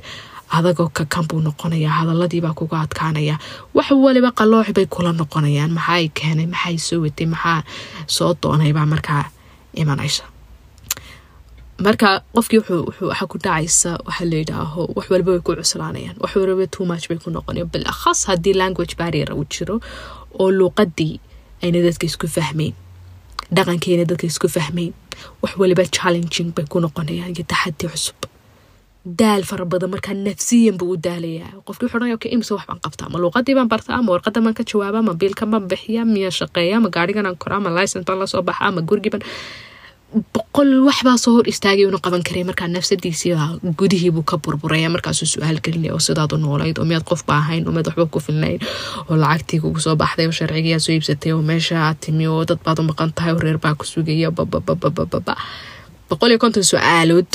[0.57, 1.90] adagoo kakan buu noqonaya.
[1.99, 3.38] Hadaladiibaa kuga adkaanaya.
[3.75, 5.70] Wax waliba qaloox bay kula noqonayaan.
[5.77, 6.46] Maxaay keenay?
[6.46, 7.62] Maxay soo watay maxaa
[8.07, 9.25] soo doonaybaa markaa
[9.75, 10.25] imanaysa
[11.86, 12.60] marka qofkii
[13.10, 17.18] waxaa ku dhacaysa waxaa layidhaaho wax walba way ku cuslaanayaan wax walba too much bay
[17.24, 19.76] ku noqonayan bal akhas haddii language barrier uu jiro
[20.40, 21.14] oo luuqadii
[21.64, 22.74] ayna dadka isku fahmeyn
[23.56, 24.92] dhaqankeena dadka isku fahmeyn
[25.42, 28.18] wax waliba challenging bay ku noqonayaan iyo taxadi cusub.
[29.20, 31.50] Daal fara badan markaa nafsiyan buu u daalayaa.
[31.66, 33.08] Qofkii wuxuu odhanaya okay imse wax qabtaa?
[33.12, 33.96] Ma luuqadii baan bartaa?
[34.00, 37.60] Ama warqada baan ka jawaaba ma biilka baan bixiya miya shaqeeya ma gaarigan aan koraa?
[37.64, 38.70] Ma license baan la soo baxaa?
[38.76, 39.22] Ma gurigiiban
[40.35, 42.42] boqol waxbaa soo hor istaagay unu qaban karay.
[42.44, 43.35] Markaa nafsadiisii
[43.79, 47.87] gudihiibuu ka burburaya markaasuu su'aal gelinaya oo sidaad noolayd oo miyaad qofba ahayn oo miyaad
[47.90, 48.59] waxba ku filnayn
[49.09, 52.59] oo lacagtii kugu soo baxday oo sharcigiyaa soo iibsatay oo meesha aad timi oo dad
[52.64, 55.35] baad u maqan tahay oo reer baa ku sugaya babababababa
[56.11, 57.31] boqol iyo konton su'aalood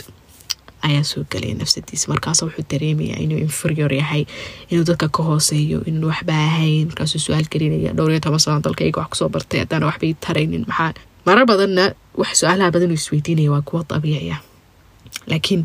[0.84, 4.26] ayaa soo gelaya nafsadiisa markaas wuxuu dareemayaa inuu inferior yahay
[4.72, 9.00] inuu dadka ka hooseeyo inuu waxba ahayn markaasuu su'aal gelinaya dhowr iyo toban sano dalkayga
[9.02, 10.94] wax ku soo bartay haddaana waxbay taraynin maxaa
[11.26, 11.86] marar badanna
[12.22, 14.42] wax su'aalaha badan uu isweydiinaya waa kuwa dabiici ah
[15.32, 15.62] laakiin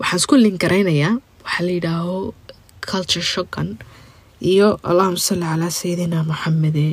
[0.00, 1.12] waxaan isku lingaraynayaa
[1.44, 2.16] waxaa la yidhaaho
[2.90, 3.68] culture shockan
[4.52, 6.86] iyo allahuma salli calaa sayidina maxamede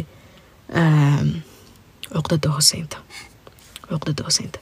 [2.14, 2.98] cuqdada hoseynta
[3.90, 4.60] cuqdada hoseynta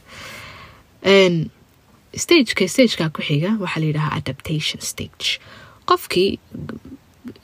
[2.24, 5.28] stageka stageka ku xiga waxaa la yidhahaa adaptation stage.
[5.90, 6.32] Qofkii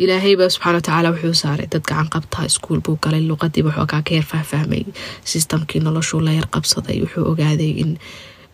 [0.03, 4.27] ilaahayba subxana watacaala wuxuu saaray dad gacan qabtaa iskuol buu galay luqadiiba waxoogaa ka yar
[4.33, 4.83] fahfahmay
[5.31, 7.91] sistamkii noloshuu la yar qabsaday wuxuu ogaaday in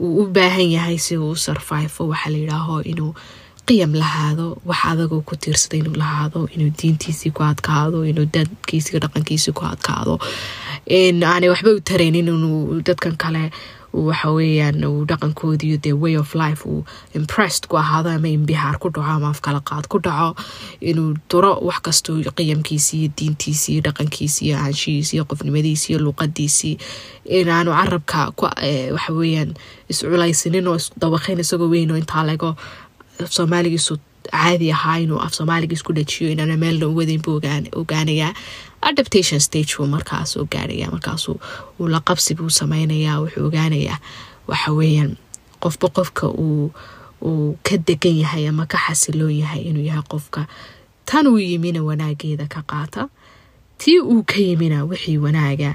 [0.04, 3.12] uu u baahan yahay si uu sarfifo waxaa la yidhaaho inuu
[3.68, 9.54] qiyam lahaado wax adagoo ku tiirsada inuu lahaado inuu diintiisii ku adkaado inuu dadkiisii dhaqankiisii
[9.60, 10.14] ku adkaado.
[11.32, 13.44] Aanay waxba u taraynin inuu dadkan kale
[13.94, 16.86] waxa weeyaan uu dhaqankoodiiyo dee way of life uu
[17.20, 20.36] impressed ku ahaado ama imbihaar ku dhaco ama afkala qaad ku dhaco.
[20.82, 26.78] Inuu duro wax kastoo qiyamkiisii iyo diintiisii iyo dhaqankiisii iyo aanshihiisii iyo qofnimadiisii iyo luuqadiisii
[27.26, 29.54] inaanu carabka waxa weeyaan
[29.90, 32.56] isculaysanin oo isdabaqayn isagoo weyn oo intaa lego
[33.30, 33.98] soomaaligiisu
[34.32, 37.42] caadi ahaa inuu af soomaaliga isku dhajiyo inaana meelna u wadayn buu
[37.82, 38.34] ogaanayaa
[38.82, 41.40] adaptation stage buu markaas ogaanaya markaasuu
[41.80, 43.98] uu la qabsi buu sameynayaa wuxuu ogaanayaa
[44.48, 45.12] waxa weeyaan
[45.64, 46.72] qofba qofka uu
[47.22, 50.46] uu ka degan yahay ama ka xasiloon yahay inuu yahay qofka
[51.06, 53.10] tan uu yimina wanaageeda ka qaata
[53.82, 55.72] tii uu ka yimina wixii wanaaga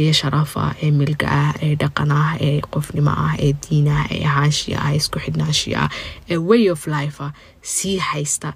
[0.00, 4.04] ee sharaf ah ee milga ah ee dhaqan ah ee qofnimo ah ee diin ah
[4.14, 5.90] ee ahaanshiya ah isku xidhnaanshiya ah
[6.32, 7.32] ee way of life ah
[7.74, 8.48] sii haysta.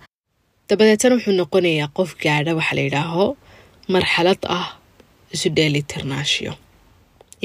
[0.69, 3.27] Dabadeetana wuxuu noqonayaa qof gaadha waxaa la yidhaaho
[3.95, 4.67] marxalad ah
[5.35, 6.53] isu dheelitirnaashiyo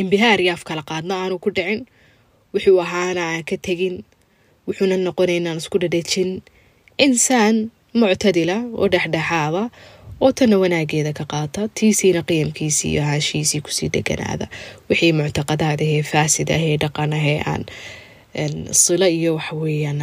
[0.01, 1.79] imbihaar iyo afkala qaadna aanu ku dhicin
[2.53, 3.95] wuxuu ahaana aan ka tegin
[4.67, 6.29] wuxuuna noqonay inaan isku dhadhejin.
[7.05, 7.55] Insaan
[7.99, 9.63] muctadila oo dhexdhexaada
[10.21, 14.47] oo tana wanaageeda ka qaata tiisiina qiyamkiisii iyo ahaanshihiisii ku sii deganaada.
[14.89, 17.63] Wixii muctaqadaad ahee faasid ahee dhaqan ahee aan
[18.84, 20.01] silo iyo waxaweeyaan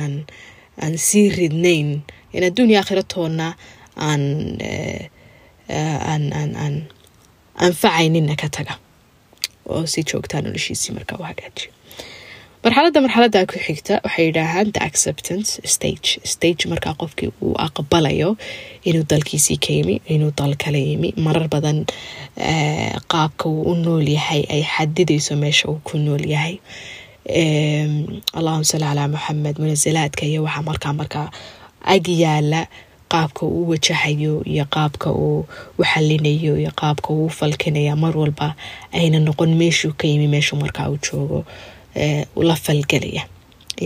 [0.83, 1.89] aan sii ridnayn.
[2.35, 3.49] In adduunya aakhiratoonna
[4.09, 4.23] aan
[6.11, 6.75] aan aan aan
[7.65, 8.75] anfacaynina ka taga.
[9.73, 11.73] Oo si joogtaa noloshiisii markaa u hagaajiyo
[12.65, 18.31] marxaladda marxaladda ku xigta waxay yidhaahaan the acceptance stage stage markaa qofkii uu aqbalayo
[18.89, 21.09] inuu dalkiisii ka yimi inuu dal kala yimi.
[21.27, 21.79] Marar badan
[23.13, 26.55] qaabka uu u nool yahay ay xadidayso meesha uu ku nool yahay.
[28.39, 31.29] Allahuma salli calaa maxamed munasalaadka iyo waxaa markaa markaa
[31.95, 32.61] ag yaalla
[33.13, 35.41] qaabka uu wajahayo iyo qaabka uu
[35.79, 38.49] u xalinayo iyo qaabka uu u falkinaya mar walba
[38.99, 41.41] ayna noqon meeshuu ka yimi meeshuu markaa uu joogo
[42.37, 43.23] la falgelaya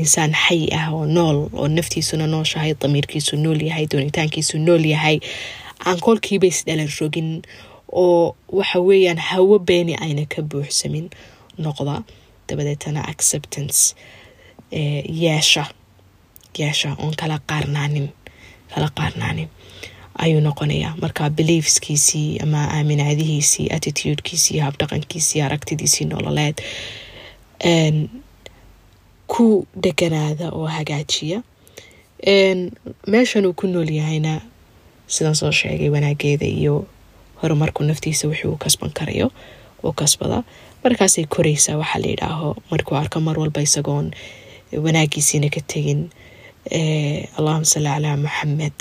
[0.01, 5.16] insaan xay ah oo nool oo naftiisuna nooshahay damiirkiisu nool yahay doonitaankiisu nool yahay
[5.87, 7.42] aan kolkiiba isdhalan rogin
[7.92, 11.11] oo waxa weeyaan hawo beeni ayna ka buuxsamin.
[11.59, 12.03] Noqda
[12.49, 13.94] dabadeetana acceptance
[15.23, 15.64] yeesha
[16.59, 18.09] yeesha oon kala qaarnaanin
[18.75, 19.49] kala qaarnaanin.
[20.18, 20.94] Ayuu noqonayaa.
[21.01, 26.59] Marka beliefskiisii ama aaminaadihiisii attitudekiisii habdhaqankiisii aragtidiisii nololeed
[29.33, 31.42] ku deganaada oo hagaajiya
[33.07, 34.40] meeshan uu ku nool yahayna
[35.07, 36.87] sidaan soo sheegay wanaageeda iyo
[37.40, 39.31] horumarku naftiisa wixii uu kasban karayo
[39.85, 40.42] uu kasbada.
[40.85, 44.11] Markaasay koraysaa waxaa la yidhaaho markuu arko mar walba isagoon
[44.85, 46.11] wanaagiisiina ka tegin
[47.38, 48.77] allahuma salli calaa maxamed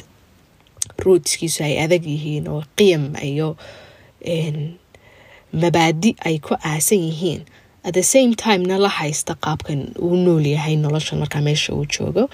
[1.03, 3.57] roodskiisu ay adag yihiin oo qiyam iyo
[5.53, 7.41] mabaadi ay ku aasan yihiin
[7.83, 12.29] at the same timena la haysta qaabkan uu nool yahay nolosha markaa meesha uu joogo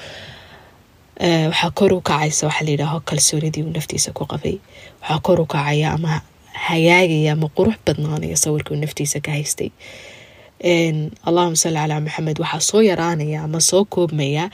[1.50, 4.56] waxaa kor u kacaysa waxaa layidhaaho kalsoonidii uu naftiisa ku qabay
[5.02, 6.22] waxaa kor u kacaya ama
[6.68, 9.70] hagaagaya ama qurux badnaanaya sawirkii uu naftiisa ka haystay
[11.28, 14.50] allahuma salli calaa maxamed waxaa soo yaraanaya ama soo koobmaya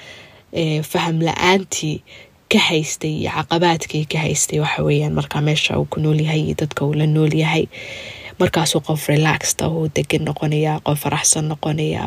[0.92, 1.98] faham la'aantii
[2.52, 6.86] ka haystay iyo caqabaadkii ka haystay waxa weeyaan markaa meesha uu ku noolyahay iyo dadka
[6.86, 7.66] uu la noolyahay
[8.40, 12.04] markaasuu qof relaxta uu degan noqonaya qof faraxsan noqonaya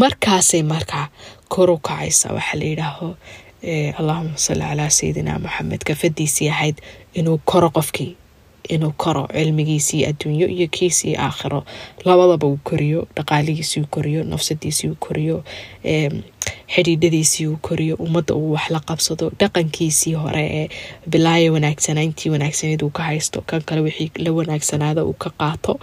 [0.00, 1.06] markaasay markaa
[1.48, 3.08] kor u kacaysa waxaa la yidhaaho
[3.98, 6.76] allahuma salli calaa sayidina maxamed kafadiisii ahayd
[7.18, 8.16] inuu koro qofkii
[8.68, 11.64] inuu koro cilmigiisii adduunyo iyo kiisii aakhiro.
[12.04, 15.44] Labadaba uu koriyo dhaqaalihiisii uu koriyo nafsadiisii uu koriyo
[16.74, 20.68] xidhiidhadiisii uu koriyo ummadda uu wax la qabsado dhaqankiisii hore ee
[21.10, 25.80] bilaayo wanaagsanaa intii wanaagsaneed uu ka haysto kan kale wixii la wanaagsanaada uu ka qaato.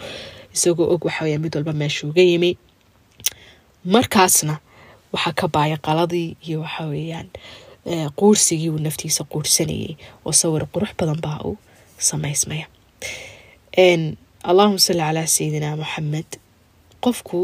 [0.54, 2.58] Isagoo og waxaweya mid walba meesha uga yimi.
[3.86, 4.58] Markaasna
[5.14, 7.28] waxaa ka baaya qaladii iyo waxa weeyaan
[8.16, 9.96] quursigii uu naftiisa quursanayay
[10.26, 11.58] oo sawir qurux badan baa uu
[11.98, 12.66] samaysmaya
[14.50, 16.30] allahuma salli calaa sayidina maxamed
[17.04, 17.40] qofku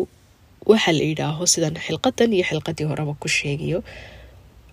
[0.71, 3.79] waxaa la yidhaaho sidan xilqadan iyo xilqadii horeba ku sheegayo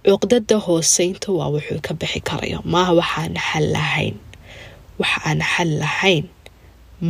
[0.08, 4.16] cuqdada hooseynta waa wuxuu ka bixi karayo maaha waxaan xal lahayn.
[5.00, 6.24] Wax aan xal lahayn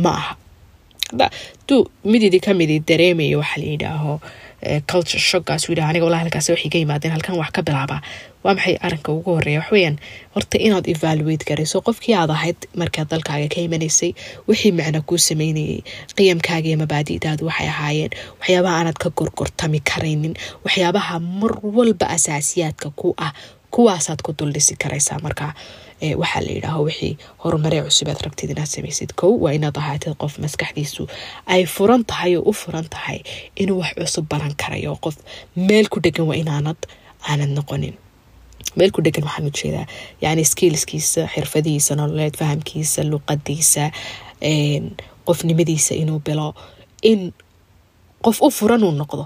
[0.03, 0.33] ma aha.
[2.11, 4.13] Mididi kamidi dareemaya waxaa la yidhaaho
[4.91, 8.01] culture shoggaas uu yidhaha aniga wallahi halkaas waxay ka yimaadeen halkan wax ka bilaabaa
[8.43, 9.59] waa maxay arrinka ugu horreeya?
[9.61, 9.97] Waxweeyaan
[10.35, 14.11] horta inaad evaluate garayso qofkii aad ahayd markaad dalkaaga ka imanaysay
[14.47, 15.79] wixii macno kuu sameynayay
[16.17, 18.11] qiyamkaaga iyo mabaadi'daadu waxay ahaayeen.
[18.39, 20.33] Waxyaabaha aanad ka gorgortami karaynin
[20.65, 23.31] waxyaabaha mar walba asaasiyaadka ku ah
[23.75, 25.53] kuwaasaad ku duldhisi karaysaa markaa
[26.21, 29.31] waxaa la yidhaaho wixii horumaree cusub aad rabtid inaad samaysid kow.
[29.43, 31.03] Waa inaad ahaatid qof maskaxdiisu
[31.53, 33.19] ay furan tahay oo u furan tahay
[33.61, 34.95] inuu wax cusub baran karayo.
[35.03, 35.15] Qof
[35.55, 36.77] meel ku dhegan waa inaanad
[37.29, 37.93] aanad noqonin.
[38.77, 39.85] Meel ku dhegan waxaan u jeedaa
[40.21, 43.91] yani skillskiisa xirfadihiisa nololeed fahamkiisa luqadiisa
[45.27, 46.53] qofnimadiisa inuu bilo.
[47.03, 47.33] In
[48.25, 49.23] qof u furan uu noqdo.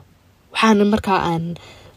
[0.54, 1.56] Waxaana markaa aan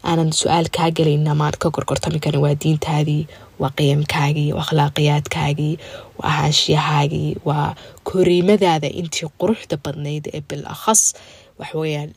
[0.09, 3.23] aanan su'aal kaa gelayn amaad ka gorgortami karin waa diintaadii
[3.61, 5.73] waa qiyamkaagii waa akhlaaqiyaadkaagii
[6.19, 7.75] waa ahaanshiyahaagii waa
[8.09, 11.01] koriimadaada intii quruxda badnayd ee bil akhas
[11.59, 12.09] waxaweyaan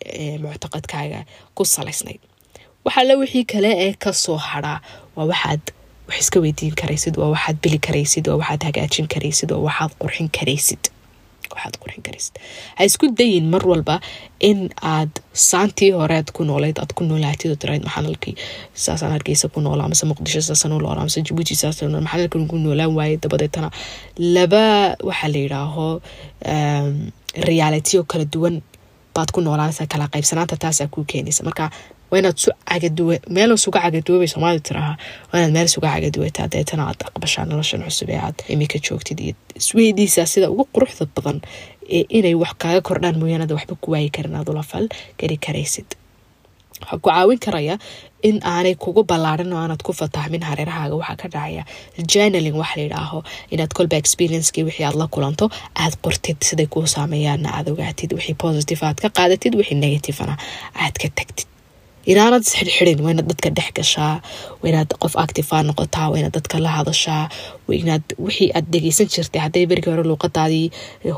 [0.44, 1.20] muctaqadkaaga
[1.56, 2.20] ku salaysnayd.
[2.84, 4.78] Waxaale wixii kale ee ka soo haraa
[5.16, 5.62] waa waxaad
[6.08, 10.28] wax iska weydiin karaysid waa waxaad bili karaysid waa waxaad hagaajin karaysid waa waxaad qurxin
[10.38, 10.82] karaysid
[11.54, 12.34] waxaad qurxin karaysid
[12.76, 13.96] ha isku dayin mar walba
[14.50, 14.58] in
[14.94, 18.34] aad saantii horead ku noolayd aad ku noolaatid oo tirayd maxaan halkii
[18.84, 22.92] saasaan hargeysa ku noolaa amase muqdisho saasaan u amase jabuuti saasaan maxaan halkan ku noolaan
[22.98, 23.70] waaye dabadeetana.
[24.34, 25.86] Laba waxaa la yidhaaho
[27.98, 28.62] oo kala duwan
[29.14, 31.44] baad ku noolaanaysaa kala qaybsanaanta taasaa kuu keenaysa.
[31.44, 31.70] Marka
[32.10, 34.96] waa su cagaduwa meel suga cagaduwabay soomaalida tirahaa
[35.32, 40.26] waa meel suga cagaduwataa deetana aad aqbashaa noloshan cusub ee aad imika joogtid iyo isweydiisaa
[40.32, 41.38] sida ugu quruxda badan
[41.96, 44.64] ee inay wax kaaga kordhaan mooyaan waxba ku waayi karin aad ula
[45.20, 45.88] geli karaysid.
[46.80, 47.74] Waxaa ku caawin karaya
[48.28, 51.62] in aanay kugu ballaarin oo aanad ku fatahmin hareerahaaga waxaa ka dhacaya
[52.12, 53.18] journaling waxa la yidhaaho
[53.54, 55.46] inaad kolba experiencekii wixii aad la kulanto
[55.82, 60.34] aad qortid siday kuu saameeyaana aad ogaatid wixii positive aad ka qaadatid wixii negativena
[60.84, 61.48] aad ka tagtid
[62.10, 64.14] inaanad isxirxirin waa dadka dhex gashaa
[64.62, 67.24] waa qof actifa noqotaa waa dadka la hadashaa
[67.68, 70.66] waa wixii aad dhegeysan jirtay hadday berigii hore luuqadaadii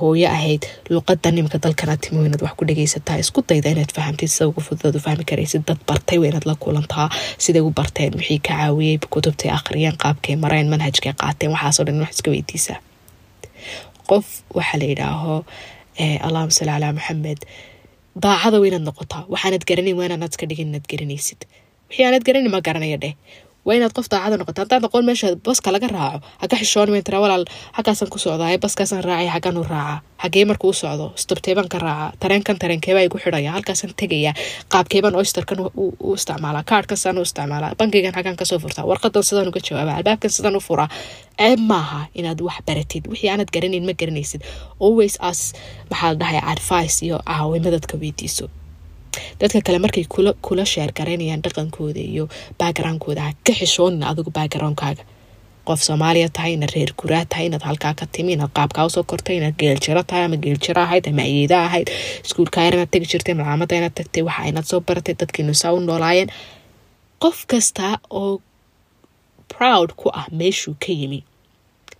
[0.00, 4.48] hooyo ahayd luuqadan imika dalkana timi waa wax ku dhegeysataa isku dayda inaad fahamtid sida
[4.50, 7.07] ugu fududaad u fahmi karaysid dad bartay waa la kulantaa
[7.44, 12.12] siday u barteen wixii ka caawiyey kutubtay akhriyeen qaabkay mareen manhajkay qaateen waxaasoo dhan wax
[12.16, 12.78] iska weydiisaa
[14.11, 14.26] qof
[14.59, 15.35] waxaa la yidhaaho
[16.26, 17.40] allahuma salli calaa maxamed
[18.16, 19.25] daacada waa inaad noqotaa.
[19.33, 21.40] Waxaanad garanayn waa inaanad iska dhigin inaad garanaysid
[21.88, 23.14] wixii aanad garanin ma garanaya dheh
[23.66, 27.20] waa inaad qof daacada noqota haddaad noqon meesha baska laga raaco haka xishooni wayn tiraa
[27.25, 27.44] walaal
[27.77, 32.12] xaggaasaan ku socdaa baskaasaan raacay xaggaan u raacaa xagee markuu u socdo stobteebaan ka raacaa
[32.22, 34.33] tareenkan tareenkeebaa igu xidhaya halkaasaan tegaya
[34.72, 35.59] qaabkeebaan oysterkan
[36.05, 40.31] u isticmaalaa kaarhkan u isticmaalaa bankigan xaggaan ka soo furtaa warqadan sidaan uga jawaabaa albaabkan
[40.37, 40.88] sidaan u furaa
[41.40, 44.40] ceeb maaha inaad wax baratid wixii aanad garanayn ma garanaysid.
[44.85, 45.40] Always as
[45.90, 48.44] maxaa dhahay advice iyo caawimo dadka weydiiso
[49.42, 50.04] dadka kale markay
[50.46, 52.24] kula sheer garaynayaan dhaqankooda iyo
[52.60, 55.02] backgroundkooda ha ka xishoonin adigu backgroundkaaga.
[55.68, 59.04] Qof soomaaliya tahay inaad reer guraa tahay inaad halkaa ka timi inaad qaabkaa u soo
[59.10, 61.88] kortay inaad geeljiro tahay ama geeljiro ahayd ama ayeeda ahayd
[62.26, 66.30] iskuulkaa inaad tegi jirtay malcaamada inaad tagtay waxa inaad soo baratay dadkiinu saa u noolaayeen.
[67.22, 68.40] Qof kasta oo
[69.54, 71.20] proud ku ah meeshuu ka yimi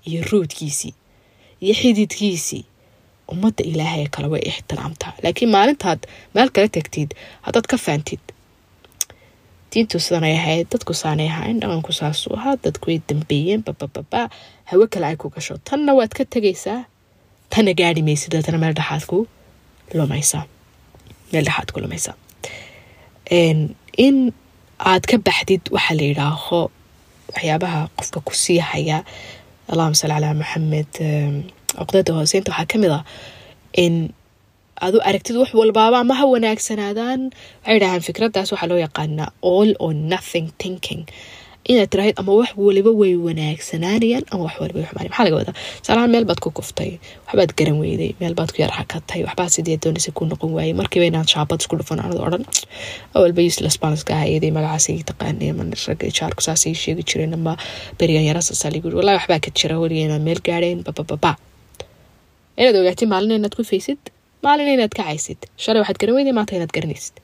[0.09, 0.95] iyo roodkiisii
[1.65, 2.65] iyo xididkiisii
[3.33, 6.01] ummadda ilaahay kale way ixtiraamtaa laakiin maalintaad
[6.35, 7.11] meel kala tagtid
[7.47, 8.23] haddaad ka faantid
[9.73, 14.23] diintu sidanay ahayd dadku saanay ahayn dhaqanku saasuu ahaa dadku way dambeeyeen babababa
[14.71, 16.81] hawe kale ay ku gasho tanna waad ka tegaysaa
[17.53, 19.19] tanna gaari maysid deetana meel dhexaad ku
[19.99, 20.45] lumaysaa
[21.33, 21.79] meel dhexaad ku
[24.07, 24.17] in
[24.91, 26.61] aad ka baxdid waxaa la yidhaaho
[27.35, 28.99] waxyaabaha qofka ku sii haya
[29.73, 30.93] allahuma salli calaa maxamed
[31.79, 33.03] cuqdada hooseynta waxaa ka mid ah
[33.85, 33.95] in
[34.85, 37.21] aad u aragtid wax walbaaba ama ha wanaagsanaadaan.
[37.65, 41.03] Waxay dhahaan fikraddaas waxaa loo yaqaanaa all or nothing thinking.
[41.71, 45.55] Inaad tirahayd ama wax waliba way wanaagsanaanayaan ama wax waliba way xumaanay maxaa laga wadaa?
[45.87, 46.91] Salahaan meel baad ku kuftay
[47.27, 50.75] waxbaad garan weyday meel baad ku yar hakatay waxbaad sidii doonaysa ku noqon waayey.
[50.81, 52.43] Markiiba inaad shaabad isku dhufan anad odhan
[53.17, 57.35] awalba useless baan iska hayaday magacaas ii taqaanay ama ragga jaarku saas ii sheegi jireen
[57.39, 57.53] ama
[57.99, 61.33] berigan yarasasa ligu yiri wallahi waxbaa ka jira weliga inaad meel gaadheen babababa
[62.61, 64.01] inaad ogaatid maalin inaad ku faysid
[64.45, 67.17] maalin inaad kacaysid shalay waxaad garan weyday maanta inaad garanaysid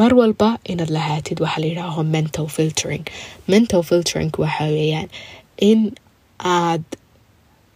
[0.00, 3.04] mar walba inaad lahaatid waxaa la yidhaaho mental filtering.
[3.54, 5.08] Mental filtering waxa weeyaan
[5.70, 5.80] in
[6.56, 6.84] aad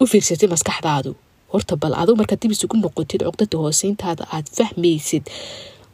[0.01, 1.11] u fiirsatid maskaxdaadu.
[1.53, 5.23] Horta bal adu markaad dib isugu noqotid cuqdada hooseyntaada aad fahmaysid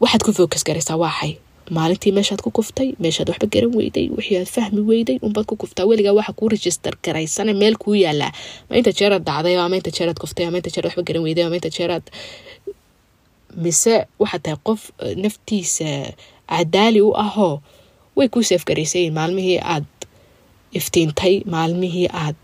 [0.02, 1.34] waxaad ku focus garaysaa waaxay
[1.70, 5.86] maalintii meeshaad ku kuftay meeshaad waxba garan weyday wixii fahmi weyday unbaad ku kuftaa.
[5.86, 8.32] Weligaa waxa kuu register garaysana meel kuu yaalaa
[8.70, 12.04] ma jeeraad dhacday ama inta jeeraad kuftay ama jeer waxba garan weyday ama jeeraad
[13.64, 14.82] mise waxaad tahay qof
[15.24, 15.90] naftiisa
[16.50, 17.62] cadaali u ahoo
[18.16, 19.86] way kuu seefgaraysayiin maalmihii aad
[20.80, 22.36] iftiintay maalmihii aad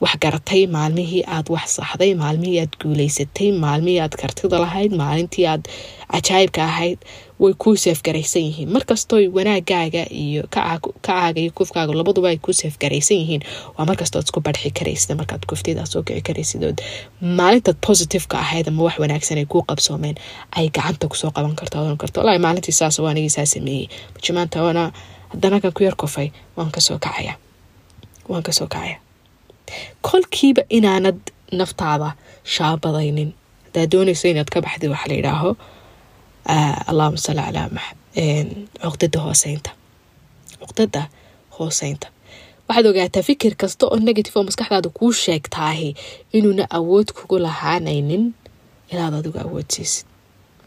[0.00, 5.64] wax garatay maalmihii aad wax saxday maalmihii aad guuleysatay maalmihii aad kartida lahayd maalintii aad
[6.12, 6.98] cajaayibka ahayd
[7.42, 8.68] way kuu seefgaraysan yihiin.
[8.76, 13.42] Markastooy wanaagaaga iyo kacaaga iyo kufkaaga labaduba ay kuu seefgaraysan yihiin.
[13.78, 16.78] Waa markastood isku barxi karaysid markaad kuftidaa soo kici karaysidood.
[17.38, 20.16] Maalintaad positiveka ahayd ama wax wanaagsan ay kuu qabsoomeen
[20.56, 23.86] ay gacanta ku soo qaban karto odan karto walahi maalintii saas waa anigii saa sameeyey.
[24.14, 24.92] Majimaanta wana
[25.32, 27.34] haddana kan ku yar kufay waan ka soo kacaya.
[28.28, 28.96] Waan ka soo kacaya.
[30.02, 31.18] Kolkiiba inaanad
[31.52, 32.12] naftaada
[32.44, 33.30] shaabadaynin.
[33.64, 35.50] Haddaad doonayso inaad ka baxdid waxaa la yidhaaho
[36.90, 37.68] allahuma salli calaa
[38.82, 39.70] cuqdada hooseynta.
[40.60, 41.02] Cuqdada
[41.58, 42.06] hooseynta.
[42.68, 45.94] Waxaad ogaataa fikir kasta oo negative oo maskaxdaada kuu sheegtaahi
[46.32, 48.24] inuuna awood kugu lahaanaynin
[48.92, 50.06] inaad adigu awood siisid.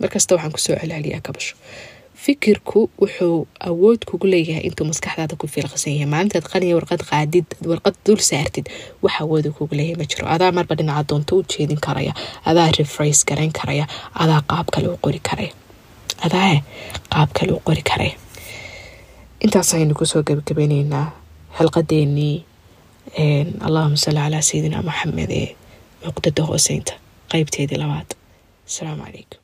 [0.01, 1.55] Markasta waxaan ku soo celceliyaa kabasho.
[2.23, 6.09] Fikirku wuxuu awood kugu leeyahay intuu maskaxdaada ku fiilqasan yahay.
[6.13, 8.65] Maalintaad qaniya warqad qaadid warqad dul saartid
[9.03, 10.25] wax awooda kugu leeyahay ma jiro.
[10.35, 12.13] Adaa marba dhinaca doonta u jeedin karaya
[12.45, 13.85] adaa refrace garayn karaya
[14.23, 15.51] adaa qaab kale u qori karaya
[16.25, 16.49] adaa
[17.13, 18.15] qaab kale u qori karaya
[19.43, 21.05] intaas aynu ku soo gabagabayneynaa
[21.57, 22.35] xilqadeenii
[23.67, 25.47] allahuma salli calaa sayidina maxamed ee
[26.05, 26.93] cuqdada hooseynta
[27.31, 28.09] qeybteedii labaad
[28.69, 29.39] asalaamu calaykum